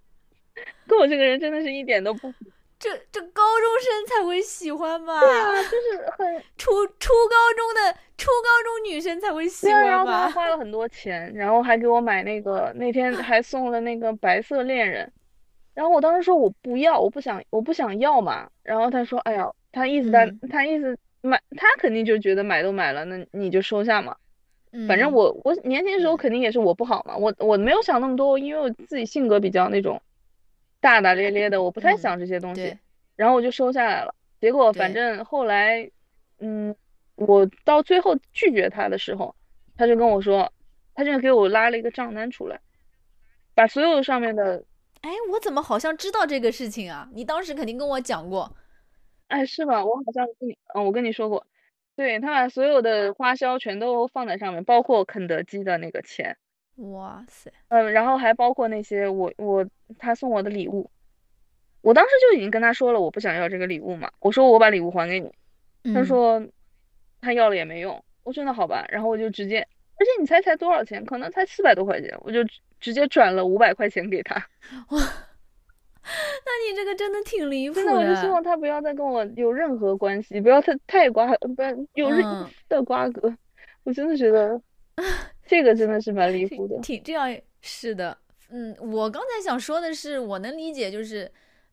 [0.86, 2.32] 跟我这个人真的是一点都不，
[2.78, 5.18] 这这高中生才会喜欢吧？
[5.18, 9.88] 对啊，就是很初初高中的初高中女生才会喜欢吧？
[9.88, 15.12] 然后他花了很多钱，然后还给我买那个，那天还送了那个白色恋人，
[15.76, 18.48] 然后我当时说我不要，我不想，我不想要嘛。
[18.62, 24.16] 然后他说，哎呀，他意思他他意思买，他肯定就觉得买都买了，那你就收下嘛。
[24.88, 30.00] 反正我我年轻的时候肯定也是我不好嘛，我我没有想那么多，因为我自己性格比较那种
[30.80, 32.78] 大大咧咧的，我不太想这些东西，
[33.14, 34.14] 然后我就收下来了。
[34.40, 35.90] 结果反正后来，
[36.40, 36.74] 嗯，
[37.16, 39.34] 我到最后拒绝他的时候，
[39.76, 40.50] 他就跟我说，
[40.94, 42.60] 他就给我拉了一个账单出来，
[43.54, 44.64] 把所有上面的，
[45.06, 47.08] 哎，我怎么好像知道这个事情啊？
[47.12, 48.52] 你当时肯定跟我讲过，
[49.28, 49.84] 哎，是吧？
[49.84, 51.46] 我好像跟你，嗯，我跟你说过。
[51.94, 56.36] 对他把所有的花销全都放在上面，包括肯德基的那个钱。
[56.74, 57.52] 哇塞！
[57.68, 59.64] 嗯，然后还包括那些我我
[59.96, 60.90] 他送我的礼物，
[61.82, 64.10] 我当时就已经跟他说了，我不想要这个礼物嘛。
[64.18, 66.44] 我说我把礼物还给你，他说
[67.20, 68.04] 他要了也没用。
[68.24, 71.04] 我说那好吧，然后我就直接，而且你猜猜多少钱？
[71.06, 72.40] 可能才四百多块钱，我就
[72.80, 74.34] 直接转了五百块钱给他。
[74.90, 75.00] 哇！
[76.08, 77.82] 那你这个真的挺离谱的。
[77.82, 83.34] 真的，我就希望他不要再跟我有任何关系，不要太太瓜，不然有任何的瓜葛。
[83.82, 84.60] 我真的觉得
[85.44, 86.78] 这个真的是蛮离谱的。
[86.80, 88.16] 挺这样是的，
[88.50, 91.28] 嗯，我刚才想说的是，我能理解，就是，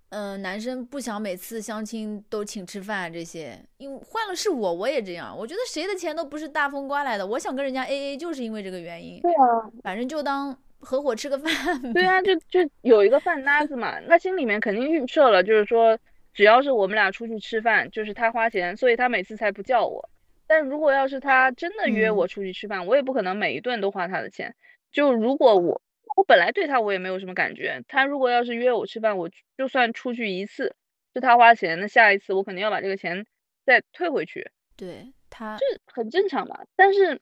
[0.10, 5.38] 嗯，男生不想每次相亲都请吃饭这些，因为换了是我，我也这样。
[5.38, 9.22] 我觉得谁的钱都不是大风刮来的，我想跟人家 A A 就是因为这个原因。
[9.22, 10.58] 对啊，反正就当。
[10.84, 15.98] 合伙吃个饭，对啊，就就有一个饭搭子嘛，那心里面肯定预设了，就是说
[16.34, 20.10] 只要是我们俩出去吃饭，就是他花钱，所以他每次才不叫我。
[20.46, 24.54] 但如果要是他真的约我出去吃饭，我也不可能每一顿都花他的钱。
[24.92, 25.82] 就如果我
[26.16, 30.76] 我本来对他我也没有什么感觉，他如果要是约我吃饭，我就算出去一次
[31.14, 33.26] 是他花钱，那下一次我肯定要把这个钱
[33.66, 34.52] 再退回去。
[34.76, 37.20] 对他这很正常嘛，但是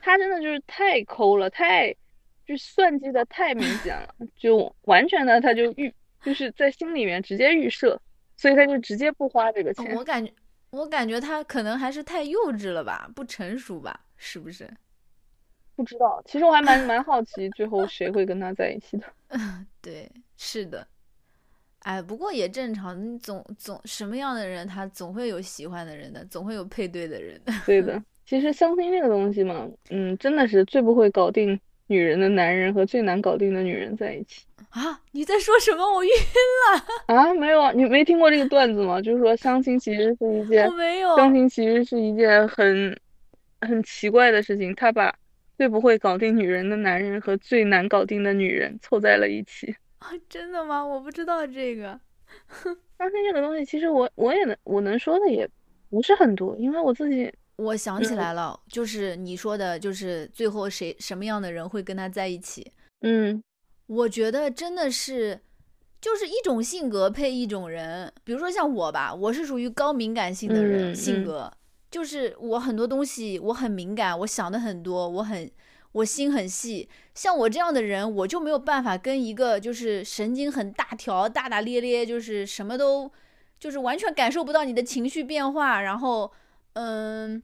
[0.00, 1.94] 他真的就是太抠了，太。
[2.46, 8.00] 就算计的太明显了，就完全的他就预就是在心里面直接预设，
[8.36, 9.94] 所以他就直接不花这个钱。
[9.94, 10.32] 我感觉
[10.70, 14.68] 我感觉他可能还是太幼稚了吧，不成熟吧，是不是？
[15.76, 19.06] 不知道，其实我还蛮蛮好奇，最后谁会跟他在一起的。
[19.82, 20.86] 对，是的。
[21.80, 27.40] 哎，不过也正常，你总总什么样的人，他总会有喜欢的人的，总会有配对的人。
[27.66, 31.60] 对的，其实相亲这个东西嘛，嗯，真的是最不会搞定。
[31.86, 35.00] 女人的男人和最难搞定的女人在一起啊！
[35.12, 35.84] 你在说什么？
[35.94, 37.34] 我晕了 啊！
[37.34, 39.00] 没有啊，你没听过这个段子吗？
[39.02, 41.14] 就是说相亲其实是一件，我没有。
[41.16, 42.98] 相亲其实是一件很
[43.60, 45.14] 很奇怪的事情，他把
[45.56, 50.08] 最不会搞定女人的男人和最难搞定的女人凑在了一起啊！
[50.28, 50.84] 真的吗？
[50.84, 52.00] 我不知道这个。
[52.98, 55.48] 相亲这个东西，其实我我也能我能说的也
[55.90, 57.32] 不是很多，因为我自己。
[57.56, 62.72] 我想起来了，就是你说的，就是最后谁什么样的人会跟他在一起？
[63.02, 63.40] 嗯，
[63.86, 65.40] 我觉得真的是，
[66.00, 68.12] 就是一种性格配一种人。
[68.24, 71.48] 比如说像我吧，我是属于高敏感性的人，性格
[71.92, 75.48] 就是我很多东西我很敏感，我想的很多，我很
[75.92, 76.88] 我心很细。
[77.14, 83.08] 像我这样的人，我就没有办法跟一个就是神经很大条、大大咧咧，就是什么都
[83.60, 86.32] 就是完全感受不到你的情绪变化，然后。
[86.74, 87.42] 嗯，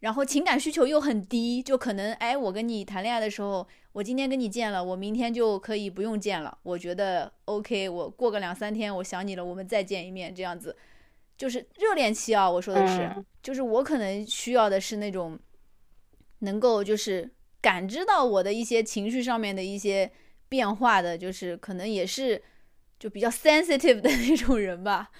[0.00, 6.58] 然后情感需求又很低，就可能哎，我跟你谈恋爱的时候，我今天跟你见了，我明天就可以不用见了。
[6.62, 10.76] 我觉得 OK，我过个两三天，我想你了，我们再见一面，这样子，
[11.36, 15.38] 就是热恋期啊，我说的是，嗯就是我可能需要的是那种
[16.40, 17.30] 能够就是
[17.60, 20.10] 感知到我的一些情绪上面的一些
[20.48, 22.42] 变化的，就是可能也是
[22.98, 25.10] 就比较 sensitive 的那种人吧。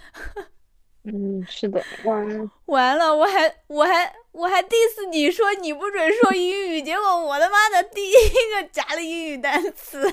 [1.05, 10.12] 嗯，是的，完，完了，我还我还我还 diss 你说你不准说英语，结果我他妈的第一个夹了英语单词。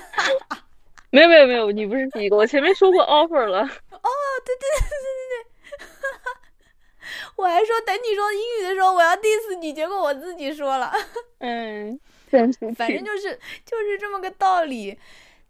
[1.10, 3.60] 没有没有没有，你不是第一个，我前面说过 offer 了。
[3.90, 4.08] 哦，
[4.44, 5.44] 对对对对对
[5.78, 5.86] 对，
[7.36, 10.92] 我还说等你说英语的时候我要 diss 你，结果我自己说了。
[11.38, 11.98] 嗯，
[12.30, 14.98] 真是反正就是就是这么个道理。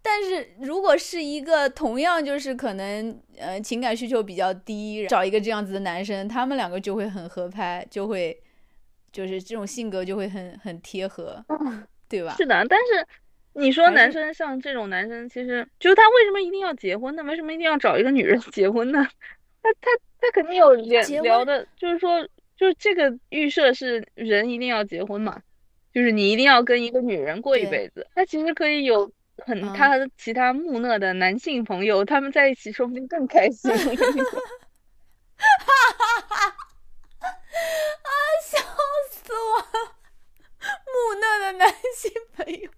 [0.03, 8.39] 但是如果是一个同样就是可能呃情感需求比较低，找一个这样子的男生，他们两个就会很合拍，就会
[9.13, 11.45] 就是这种性格就会很很贴合，
[12.09, 12.35] 对吧？
[12.37, 13.07] 是的，但是
[13.53, 17.23] 你说男生像这种男生，其实就是他为什么一定要结婚呢？
[17.25, 19.07] 为什么一定要找一个女人 结婚呢？
[19.63, 25.43] 他他他肯定有聊聊的，就是说，就是这个预设是人一定要结婚嘛，
[25.93, 28.07] 就是你一定要跟一个女人过一辈子。
[28.15, 29.11] 他其实可以有
[29.41, 33.71] 很嗯他和其他木讷的男性朋友，他们在一起说不定更开心。
[33.73, 33.77] 啊，
[38.45, 38.59] 笑
[39.11, 39.97] 死我了！
[40.61, 42.71] 木讷的男性朋友，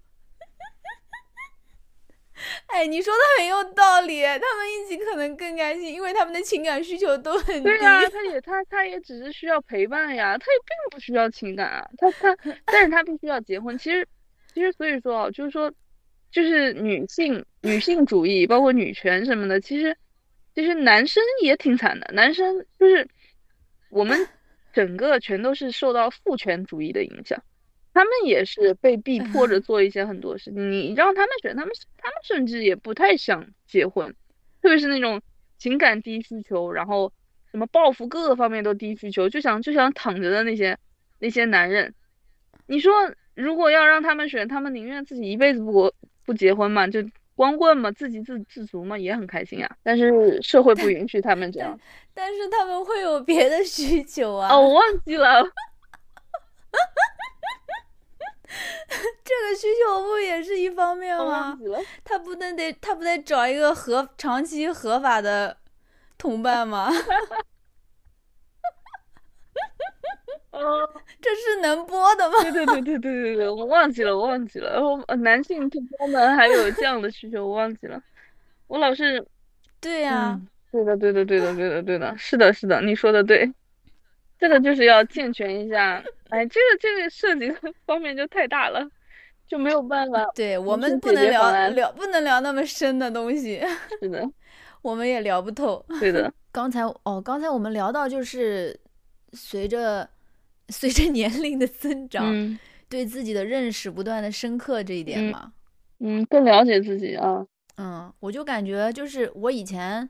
[2.66, 7.62] 哎，你说的很有道理，他们一起可能更开心，因为他们的情感需求都很低。
[7.62, 13.76] 对呀、他也他他也只是需要陪伴呀，他也并不需要情感啊，他他，但是他必须要结婚。
[13.76, 14.06] 其实
[14.54, 15.72] 其实所以说啊，就是说，
[16.32, 19.96] 就是女性女性主义，包括女权什么的，其实
[20.54, 23.06] 其实男生也挺惨的，男生就是
[23.90, 24.26] 我们
[24.72, 27.40] 整个全都是受到父权主义的影响。
[27.94, 34.08] 他们也是被逼迫着做一些很多事情，你让他们选，他们他们甚至也不太想结婚，
[34.62, 35.20] 特别是那种
[35.58, 37.12] 情感低需求，然后
[37.50, 40.78] 什么报复各个方面都低需求，就想就想躺着的那些
[41.18, 41.94] 那些男人，
[42.66, 45.92] 你说如果要让他们选，他们宁愿自己一辈子不
[46.24, 47.00] 不结婚嘛，就
[47.34, 49.70] 光棍嘛，自给自自足嘛，也很开心啊。
[49.82, 51.78] 但是 社会不允许他们这样。
[52.14, 54.54] 但是他们会有别的需求啊。
[54.54, 55.42] 哦，我忘记了。
[59.24, 61.58] 这个需求不也是一方面吗。
[62.04, 65.56] 他不能得他不得找一个合长期合法的
[66.18, 66.90] 同伴吗？
[70.52, 70.88] 哦，
[71.20, 72.40] 这是能播的吗？
[72.44, 74.72] 对对对对对对对，我忘记了，我忘记了。
[74.74, 78.00] 然后呃男性同胞们还有这样的需求，我忘记了。
[78.68, 79.26] 我老是，
[79.80, 83.52] 对呀、嗯，对的，对的，对的，对的，对的，是的，是的，你说的对。
[84.38, 88.84] 这个就是要健全一下，哎，这个这个涉及的方面就太大了，
[89.46, 90.26] 就没有办法。
[90.34, 93.62] 对我们不能聊聊不能聊那么深的东西，
[94.00, 94.28] 是的，
[94.82, 95.84] 我们也聊不透。
[96.00, 98.76] 对的，刚才哦，刚才我们聊到就是
[99.32, 100.08] 随着
[100.68, 105.52] 随着年龄的增长，嗯对自己的认识不断的深刻这一点嗯嘛。
[106.00, 107.46] 嗯，更了解自己啊。
[107.76, 110.08] 嗯，我就感觉就是我以前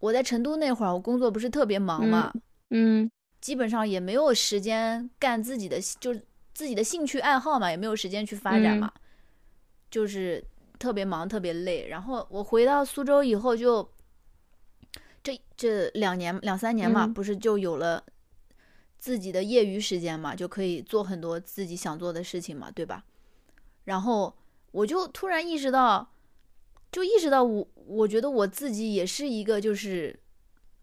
[0.00, 2.32] 我在成都那会儿，我工作不是特别忙嘛，
[2.70, 6.22] 嗯基本上也没有时间干自己的就是
[6.52, 8.92] 自己的兴趣爱好嘛，也没有时间去发展嗯嘛，
[9.90, 10.44] 就是
[10.78, 11.88] 特别忙特别累。
[11.88, 13.88] 然后我回到苏州以后就，
[15.22, 18.04] 这这两年两三年嘛，嗯不是就有了
[19.00, 23.04] 自己的业余时间嘛，就可以做很多自己想做的事情嘛，对吧？
[23.84, 24.36] 然后
[24.70, 26.12] 我就突然意识到，
[26.92, 30.20] 就意识到我我觉得我自己也是一个就是。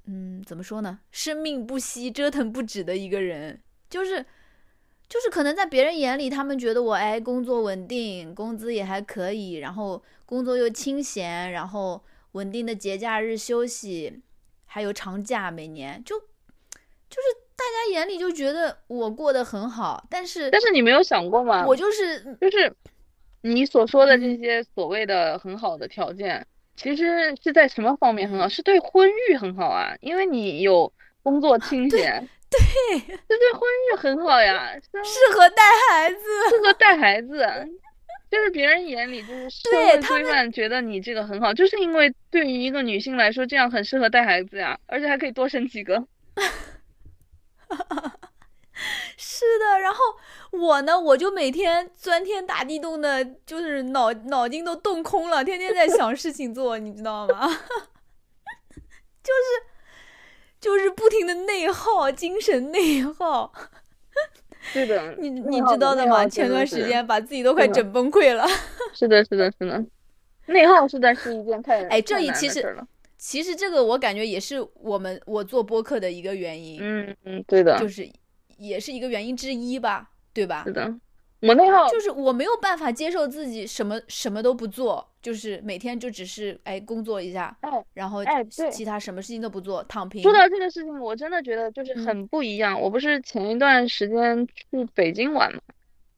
[0.09, 1.01] 嗯，怎么说呢？
[1.11, 4.25] 生命不息、折腾不止的一个人，就是，
[5.09, 12.01] 就是可能在别人眼里，他们觉得我哎，工作稳定，工资也还可以，然后工作又清闲，然后
[12.31, 14.21] 稳定的节假日休息，
[14.63, 16.25] 还有长假，每年就就
[17.15, 21.65] 是大家眼里就觉得我过得很好，但是但是你没有想过吗？
[21.65, 22.71] 我就是就是
[23.41, 28.47] 你所说的这嗯些所谓的很好的条件，其实是在什么方面很好？
[28.47, 30.93] 是对婚育很好啊，因为你有
[31.23, 34.71] 工作清闲，对这对婚育很好呀，
[35.03, 37.45] 适合带孩子，适合带孩子。
[38.29, 46.05] 就是别人眼里就是社会规范觉得你这个很好，就是因为对于一个女性来说，这样很适合带孩子呀，而且还可以多生几个。
[49.17, 49.99] 是的，然后
[50.51, 57.47] 我呢，我就每天钻天打地洞的，就是脑脑筋都动空了，天天在想事情做，你知道吗？
[59.23, 59.63] 就是
[60.59, 63.51] 就是不停的内耗，精神内耗。
[64.73, 66.27] 对的， 你你知道的吗？
[66.27, 68.45] 前段时间把自己都快整崩溃了。
[68.93, 69.83] 是的，是的，是的，
[70.45, 72.77] 内耗实在是一件太哎这一其实。
[73.17, 78.07] 其实这个我感觉也是我们我做播客的一个原因，嗯嗯，对的，就是
[78.57, 80.63] 也是一个原因之一吧，对吧？
[80.65, 80.93] 是的，
[81.41, 90.21] 我那号就是我没有办法接受自己什么什么都不做，就是每天就只是哎工作一下，哎然后哎对其他什么事情都不做，躺平。
[90.21, 92.79] 说到这个事情，我真的觉得就是嗯很不一样。
[92.79, 95.61] 我不是前一段时间去北京玩嘛，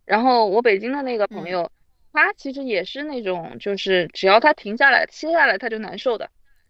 [0.06, 1.72] 然后我北京的那个朋嗯友，
[2.12, 6.30] 他其实也是那种，就是只要他停下来、歇下来，他就难受的。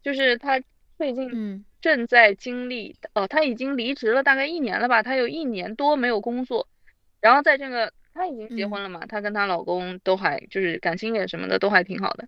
[0.09, 0.59] 就是他
[0.97, 1.65] 最近嗯。
[1.81, 6.67] 正在经历，哦，他已经离职了大概一年了吧，他有一年多没有工作，
[7.21, 8.69] 然后在这个她已经结嗯。
[8.69, 12.27] 婚了嘛，她跟她老公都还就是感情也什么的都还挺好的，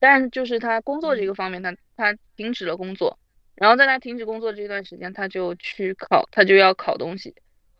[0.00, 1.26] 但是就是她工作这嗯。
[1.26, 3.18] 个方面，她她停止了工作，
[3.56, 7.34] 然后在她停止工作这段时间，她就去考，她就要考东西，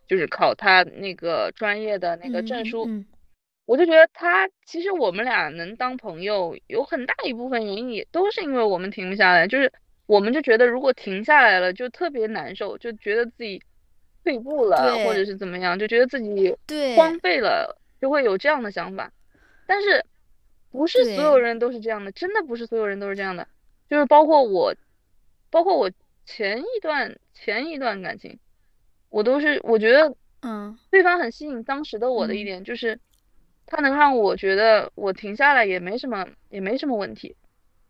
[0.07, 2.89] 就是考她那个专业的那个证书。
[2.89, 3.05] 嗯
[3.65, 9.71] 我就觉得他其实我们俩能当朋友，有很大一部分原因也都是因为我们停不下来，就是
[10.05, 13.61] 我们就觉得如果停下来了就特别难受，就觉得自己
[14.23, 16.95] 退步了，或者是怎么样，就觉得自己对。
[16.97, 19.11] 荒废了，就会有这样的想法。
[19.65, 20.05] 但是
[20.71, 23.47] 不是所有人都是这样的，真的不是所有人都是这样的，
[23.89, 24.75] 就是包括我，
[25.49, 25.89] 包括我
[26.25, 28.39] 前一段前一段感情，
[29.09, 30.77] 我都是我觉得嗯。
[30.89, 32.45] 对方很吸引当时的我的一嗯。
[32.45, 32.99] 点就是，
[33.75, 37.35] 他能让我觉得我停下来也没什么，也没什么问题，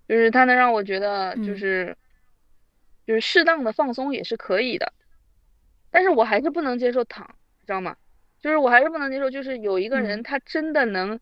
[0.08, 1.58] 就是他能让我觉得就嗯。
[1.58, 1.98] 是，
[3.06, 4.94] 就是适当的放松也是可以的，
[5.92, 7.28] 但是我还是不能接受躺，
[7.68, 7.98] 知道吗？
[8.40, 10.24] 就是我还是不能接受，就是有一个人嗯。
[10.24, 11.20] 他真的能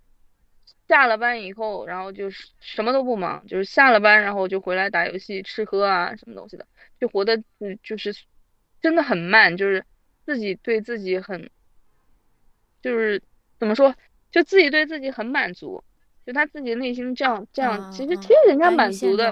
[0.88, 6.68] 下了班以后，然后就是什么都不忙，就是下了班然后就回来打游戏、吃喝啊什么东西的，
[7.00, 8.14] 就活的嗯就是
[8.82, 9.84] 真的很慢，就是
[10.26, 11.50] 自己对自己很，
[12.82, 13.22] 就是
[13.60, 13.96] 怎么说，
[14.32, 15.84] 就自己对自己很满足，
[16.26, 19.32] 就他自己内心这样这样，其实嗯其实人家满足的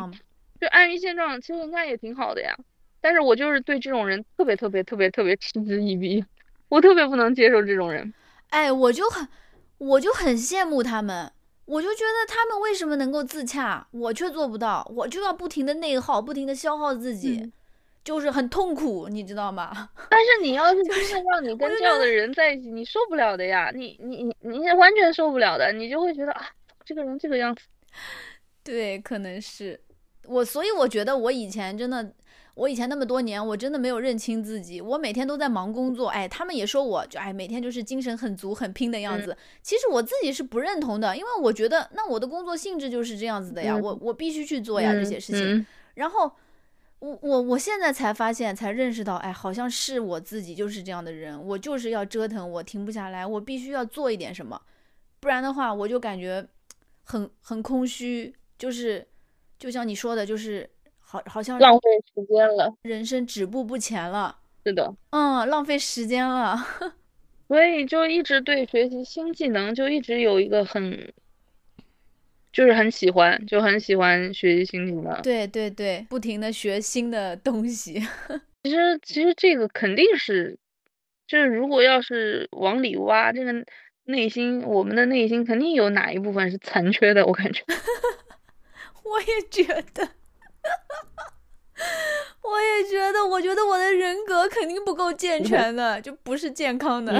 [0.59, 2.55] 就安于现状，其实人家也挺好的呀。
[3.01, 6.23] 但是我就是对这种人特别特别特别特别嗤之以鼻，
[6.67, 8.13] 我特别不能接受这种人。
[8.49, 9.27] 哎，我就很
[9.77, 11.31] 我就很羡慕他们。
[11.65, 17.53] 我就觉得他们为什么能够自洽，我却做不到，我就要不停的内耗，不停的消耗自己，嗯
[18.09, 19.87] 就是很痛苦，你知道吗？
[20.09, 26.41] 但是你要是真的让你跟这样的人在一起，你受不了的呀，你你你你完全受不了的，你就会觉得啊，
[26.83, 27.61] 这个人这个样子。
[28.63, 29.79] 对，可能是
[30.25, 32.11] 我，所以我觉得我以前真的，
[32.55, 34.81] 我以前那么多年，我真的没有认清自己。
[34.81, 39.37] 我每天都在忙工作，哎，他们也说我就哎，每天就是精神很足、很拼的样嗯子。
[39.61, 45.57] 其实我自己是不认同的，因为我觉得那我的工作性质就是这样子的呀，嗯我我必须去做呀、这嗯些事情。
[45.57, 46.31] 嗯然后
[46.99, 54.61] 我我我现在才发现，才认识到，哎，好像是我自己就是这样的人，我就是要折腾，我停不下来，我必须要做一点什么，
[55.19, 56.45] 不然的话，我就感觉
[57.03, 59.07] 很很空虚，就是
[59.57, 60.69] 就像你说的，就是
[60.99, 62.73] 好好像浪费时间了。
[62.81, 66.57] 人生止步不前了，是的，嗯，浪费时间了，
[67.47, 71.13] 所以就一直对学习新技能就一直有一个很，
[72.59, 75.21] 就是很喜欢，就很喜欢学习新技能。
[75.21, 77.93] 对对对，不停的学新的东西，
[78.63, 80.59] 其实其实这个肯定是，
[81.25, 83.53] 就是如果要是往里挖，这个
[84.03, 87.63] 内心，我们的内心肯定有哪一部分是残缺的，我感觉。
[89.05, 90.09] 我也觉得。
[92.43, 97.17] 我也觉得，我觉得我的人格肯定不够健 全的，就不是健康的。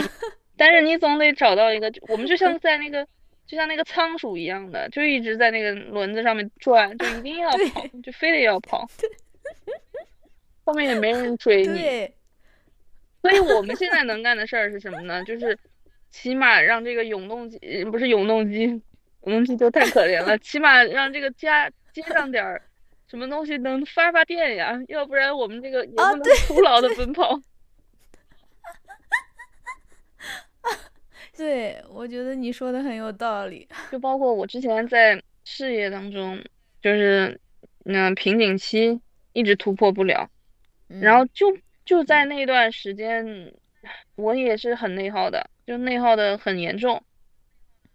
[0.58, 3.08] 但是你总得找到一个，我们就像在那个，
[3.50, 8.88] 就像那个仓鼠一样的，就一直在那个轮子上面转，就一定要跑，就非得要 跑。
[10.64, 12.12] 后面也没人追你，
[13.24, 15.24] 所以我们现在能干的事儿是什么呢？
[15.24, 15.58] 就是
[16.12, 18.84] 起码让这个永动机，呃不是永动机，永
[19.24, 22.62] 动机就太可怜了，起码让这个家接上点儿
[23.08, 27.42] 什么东西能发发电呀，要不然我们这个也啊不能徒劳的奔跑。
[31.40, 33.66] 对，我觉得你说的很有道理。
[33.90, 36.38] 就包括我之前在事业当中，
[36.82, 37.40] 就是
[37.86, 39.00] 那、瓶颈期
[39.32, 40.30] 一直突破不了，
[40.90, 43.54] 然后嗯就就在那段时间，
[44.16, 47.02] 我也是很内耗的，就内耗的很严重。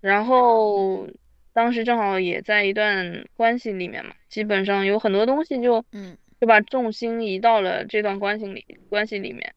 [0.00, 1.06] 然后
[1.52, 6.16] 当时正好也在一段关系里面嘛，基本上有很多东西就嗯。
[6.40, 9.54] 就把重心移到了这段关系里关系里面，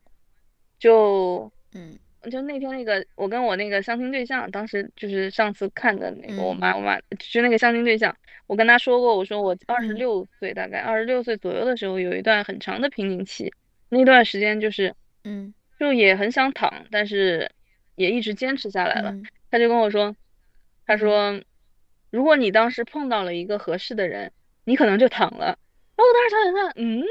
[0.80, 1.98] 就嗯
[2.30, 6.60] 就那天那个我跟我那个相亲对象，当时就是上次看的那个我嗯。
[6.60, 8.16] 妈我妈就那个相亲对象，
[8.48, 9.96] 我跟他说过，我说我二十嗯。
[9.96, 13.54] 六岁大概二十六岁左右的时候有一段很长的瓶颈期，
[13.90, 15.54] 那段时间就是嗯。
[15.80, 17.52] 就也很想躺，但是
[17.96, 19.12] 也一直坚持下来了。
[19.12, 19.26] 嗯。
[19.52, 20.16] 他就跟我说，
[20.86, 20.98] 他嗯。
[20.98, 21.42] 说，
[22.10, 24.32] 如果你当时碰到了一个合适的人，
[24.64, 25.46] 你可能就躺了，
[25.96, 27.04] 然后我当时想想看，嗯，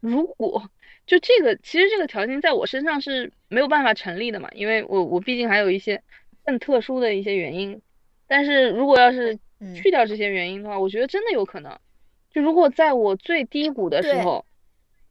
[0.00, 0.70] 如果
[1.06, 6.02] 就这个，其实这个条件在我身上是没有办法成立的嘛，因为我我毕竟还有一些
[6.44, 7.80] 更特殊的一些原因。
[8.26, 9.38] 但是如果要是
[9.76, 11.78] 去掉这些原因的话，我觉得真的有可能。
[12.30, 14.44] 就如果在我最低谷的时候，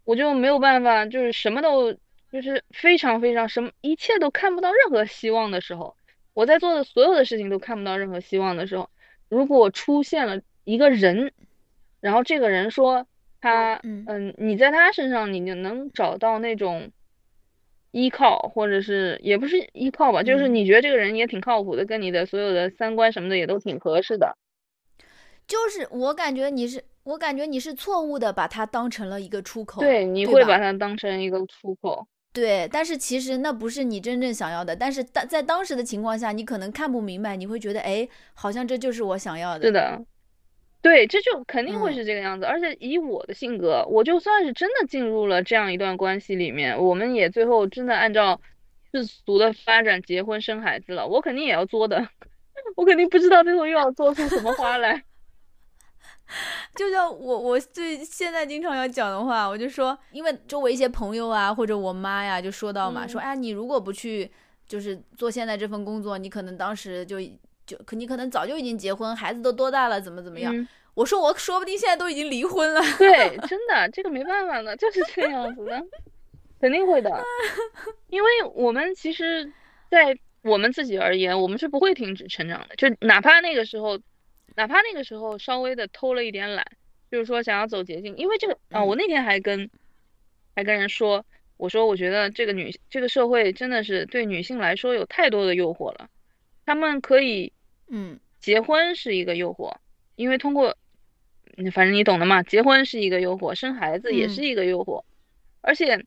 [0.04, 1.93] 我就没有办法，就是什么都
[2.30, 5.96] 就是非常非常什么，一切都看不到任何希望的时候，
[6.34, 8.89] 我在做的所有的事情都看不到任何希望的时候，
[9.30, 11.32] 如果出现了一个人，
[12.02, 13.08] 然后这个人说
[13.46, 16.91] 他嗯，你在他身上你就能找到那种
[17.91, 24.36] 依靠，或者是也不是依靠吧，就是你觉得这个人也挺靠谱的，跟你的所有的三观什么的也都挺合适的，
[25.48, 26.84] 就是我感觉你是。
[27.06, 29.80] 我感觉你是错误的，把他当成了一个出口。
[29.80, 32.08] 对，你会把他当成一个出口。
[32.34, 34.76] 对，但是其实那不是你真正想要的。
[34.76, 39.68] 但是当在当时的情况下，你可能看不明白，你会觉得，哎，好像这就是我想要的。
[39.68, 40.04] 是的，
[40.86, 42.46] 对，这就肯定会是这个样子。
[42.46, 48.40] 而且以我的性格，我就算是真的进入了这样一段关系里面，我们也最后真的按照
[48.92, 52.08] 世俗的发展结婚生孩子了，我肯定也要作的。
[52.78, 55.04] 我肯定不知道最后又要做出什么花来。
[56.76, 64.30] 就像我，我最现在经常要讲的话，我就说，因为周围一些朋友啊，或者我妈呀，就说到嘛，说，哎，你如果不去，
[64.68, 67.18] 就是做现在这份工作，你可能当时就
[67.66, 70.68] 就，可你可能早就已经结婚，孩子都多大了，怎么怎么样？
[70.93, 72.82] 我说，我说不定现在都已经离婚了。
[72.97, 75.82] 对， 真的，这个没办法的，就是这样子的，
[76.59, 77.24] 肯定会的，
[78.09, 79.51] 因为我们其实，
[79.89, 83.99] 在我们自己而言，我们是不会停止成长的，就哪怕那个时候。
[84.57, 86.66] 哪怕那个时候稍微的偷了一点懒，
[87.11, 89.70] 就是说想要走捷径，因为这个啊，我那天还跟
[90.55, 91.26] 还跟人说，
[91.57, 96.07] 我说我觉得这个女这个社会真的是对女性来说有太多的诱惑了，
[96.66, 97.51] 他们可以
[97.90, 99.76] 嗯，结婚是一个诱惑，
[100.16, 100.76] 因为通过
[101.74, 105.04] 反正你懂的嘛，结婚是一个诱惑，生孩子也是一个诱惑，
[105.62, 106.06] 而且。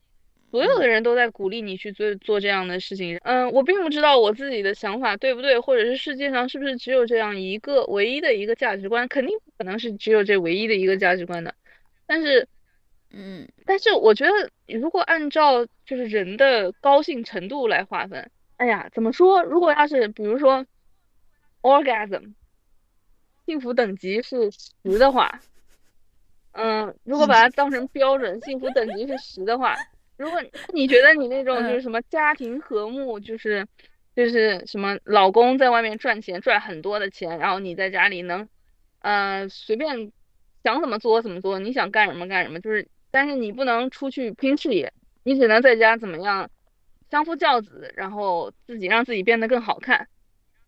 [0.51, 11.53] 所有的人都在鼓励你去做做这样的事情，嗯，我并不知道我自己的想法对不对，或者是世界上是不是只有这样一个唯一的一个价值观，肯定不可能是只有这唯一的一个价值观的。
[12.07, 12.47] 但是，
[13.11, 19.43] 嗯，但是我觉得如果按照就是人的高兴程度来划分，哎呀，怎么说？
[19.43, 20.65] 如果要是比如说
[21.61, 22.33] ，orgasm，
[23.45, 25.39] 幸福等级是十的话，
[26.51, 29.75] 嗯，如果把它当成标准，幸福等级是十的话。
[30.17, 30.41] 如果
[30.73, 33.65] 你觉得你那种就是什么家庭和睦，就是
[34.15, 38.49] 就是什么老公在外面赚钱赚很多的钱，然后你在家里能，
[38.99, 40.11] 呃，随便
[40.61, 44.91] 想怎么做怎么做，你想干什么干什么，就是但是你不能出去拼事业，
[45.23, 46.49] 你只能在家怎么样
[47.09, 50.09] 相夫教子，然后自己让自己变得更好看，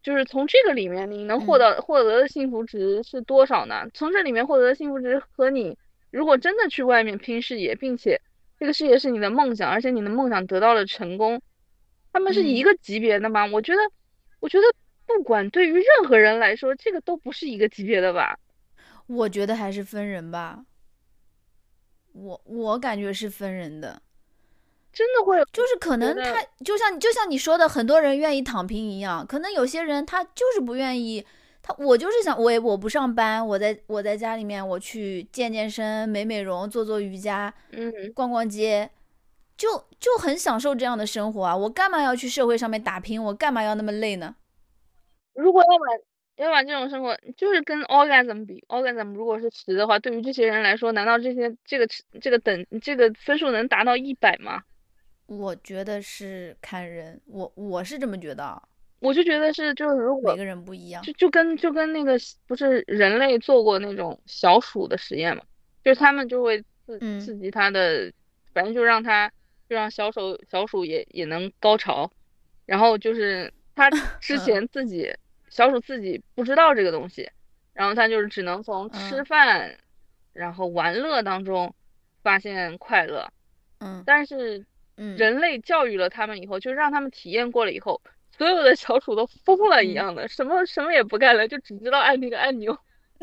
[0.02, 3.88] 就是从这个里面你能获得获得的幸福值是多少呢？
[3.94, 5.78] 从这里面获得的幸福值和你
[6.10, 8.22] 如果真的去外面拼事业，并且。
[8.60, 11.42] 这个事业是你的梦想，而且你的梦想得到了成功，
[12.14, 13.44] 他们是一个级别的吗？
[13.48, 13.82] 我觉得，
[14.40, 14.66] 我觉得
[15.08, 18.38] 不管对于任何人来说，这个都不是一个级别的吧。
[19.08, 20.64] 我觉得还是分人吧。
[22.14, 24.00] 我我感觉是分人的，
[24.94, 31.26] 真的会，就是可能他就像就像你说的，很多人愿意躺平一样，可能有些人他就是不愿意。
[31.64, 38.90] 他我就是想，我也我不上班，我在我在家里面，我去健健身、美美容、做做瑜伽，嗯，逛逛街，
[39.56, 39.70] 就
[40.00, 41.56] 就很享受这样的生活啊！
[41.56, 43.24] 我干嘛要去社会上面打拼？
[43.24, 44.36] 我干嘛要那么累呢？
[45.36, 51.88] 如果要把要把这种生活，就是跟 orgasm 比，orgasm 如果是十的话，对于这些人来说，难道这些这个
[52.20, 54.64] 这个等这个分数能达到一百吗？
[55.38, 58.62] 我觉得是看人，我我是这么觉得。
[59.00, 62.16] 我就觉得是，就是如果每个人不一样，就就跟就跟那个
[62.46, 65.44] 不是人类做过那种小鼠的实验嘛，
[65.84, 68.14] 就是他们就会刺刺激它的，
[68.54, 69.28] 反正就让它
[69.68, 72.12] 就让小鼠小鼠也也能高潮，
[72.68, 73.90] 然后就是它
[74.22, 75.12] 之前自己
[75.50, 77.28] 小鼠自己不知道这个东西，
[77.74, 79.76] 然后它就是只能从吃饭
[80.34, 81.74] 然后玩乐当中
[82.22, 83.28] 发现快乐，
[83.80, 84.64] 嗯，但是
[84.96, 88.02] 人类教育了他们以后，就让他们体验过了以后。
[88.38, 92.76] 所有的小鼠都疯了一样的，什么什么也不干了，就只知道按那个按钮。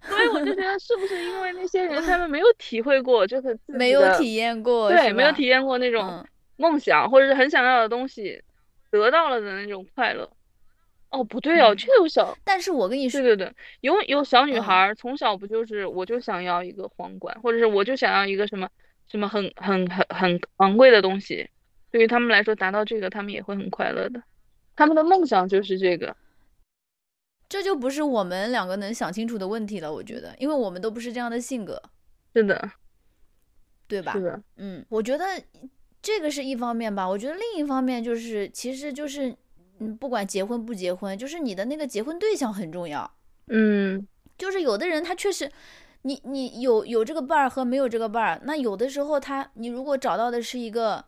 [0.00, 6.26] 所以我就觉得，是不是因为那些人他们没有体会过，就是没有体验过，对，没有体验过那种
[6.56, 8.42] 梦想或者是很想要的东西
[8.90, 10.28] 得到了的那种快乐。
[11.10, 18.68] 哦，不对哦，就有小，但是我跟你说，对对对，有有小女孩从小不就是我就想要一个皇冠，或者是我就想要一个什么
[19.08, 21.48] 什么很很很很昂贵的东西。
[21.90, 24.22] 对于他们来说，达到这个，他们也会很快乐的。
[24.76, 26.16] 他们的梦想就是这个。
[27.48, 31.82] 这就不是我们两个能想清楚的问题了，我觉得，因为我们都不是这样的性格，
[32.34, 32.70] 是的，
[33.86, 34.12] 对吧？
[34.12, 35.24] 是的，嗯，我觉得
[36.02, 37.08] 这个是一方面吧。
[37.08, 39.34] 我觉得另一方面就是，其实就是，
[39.78, 43.10] 嗯，不管结婚不结婚，就是你的那个结婚对象很重要。
[43.46, 44.06] 嗯，
[44.36, 45.50] 就是有的人他确实，
[46.02, 51.04] 你你有有这个伴儿和没有这个伴儿，那有的时候他你如果找到的是一个，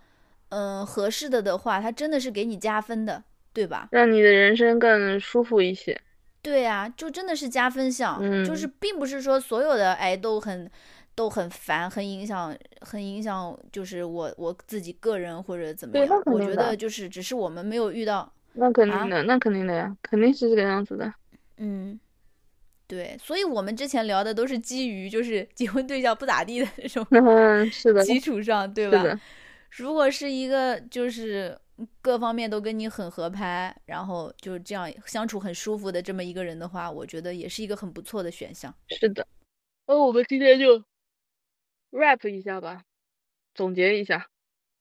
[0.51, 3.23] 嗯、合适的的话，他真的是给你加分的，
[3.53, 3.91] 对吧？
[3.91, 6.01] 让你的人生更舒服一些。
[6.43, 10.71] 对呀、就真的是加分项，就是嗯并不是说所有的哎都很
[11.15, 16.23] 都很烦，很影响，很影响，就是我我自己个人或者怎么样。
[16.27, 21.13] 我觉得就是只是我们没有遇到，那肯啊定的，那肯定的呀，肯定是这个样子的。
[21.59, 21.99] 嗯，
[22.91, 29.21] 对，所以我们之前聊的都是基于就是结婚对象不咋地的这种嗯，是的，基础上，对吧？
[29.71, 31.57] 如果是一个就是
[32.03, 38.75] 各方面都跟你很合拍，然后就这样相处很舒服的这么一个人的话，我觉得也是一个很不错的选项。
[38.89, 39.25] 是的。
[39.87, 40.83] 那我们今天就
[41.93, 42.83] rap 一下吧，
[43.55, 44.27] 总结一下，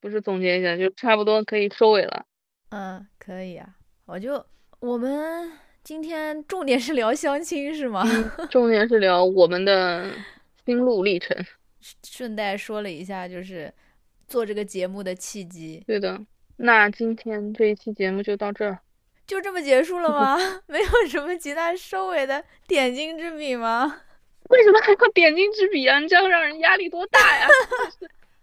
[0.02, 2.26] 不是总结一下，就差不多可以收尾了。
[2.70, 4.44] 嗯，可以啊，我就
[4.80, 5.52] 我们
[5.84, 8.04] 今天重点是聊相亲是吗？
[8.50, 10.12] 重点是聊我们的
[10.66, 11.36] 心路历程。
[12.04, 13.74] 顺带说了一下，就是
[14.28, 16.20] 做这个节目的契机，对的，
[16.58, 18.80] 那今天这一期节目就到这儿。
[19.26, 20.38] 就这么结束了吗？
[20.68, 24.02] 没有什么其他收尾的点睛之笔吗？
[24.50, 26.00] 为什么还要点睛之笔啊？
[26.00, 27.48] 你这样让人压力多大呀！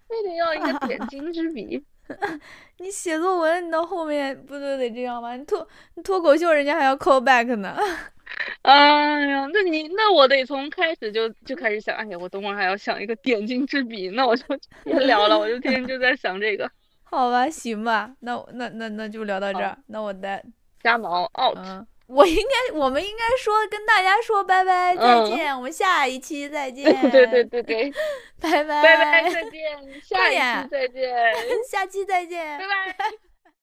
[0.08, 1.84] 非得要一个点睛之笔。
[2.78, 5.34] 你写作文，你到后面不都得这样吗？
[5.36, 7.76] 你脱你脱口秀，人家还要 call back 呢。
[8.62, 14.44] 哎呀，那你那我得从开始就就开始想，哎呀，我等会儿还要想一个点睛之笔，那我就
[14.84, 16.70] 别聊了，我就天天就在想这个。
[17.04, 19.78] 好吧，行吧，那那那那就聊到这儿。
[19.86, 20.42] 那我再
[20.82, 21.56] 加毛 out。
[21.56, 26.84] 嗯，我应该，我们应该说跟大家说拜拜，再嗯见，我们下一期再 见。
[27.10, 27.92] 对对对对对，
[28.40, 31.10] 拜拜，拜拜，再见，下一期再见，
[31.68, 32.92] 下期再见拜。
[32.92, 33.10] 拜。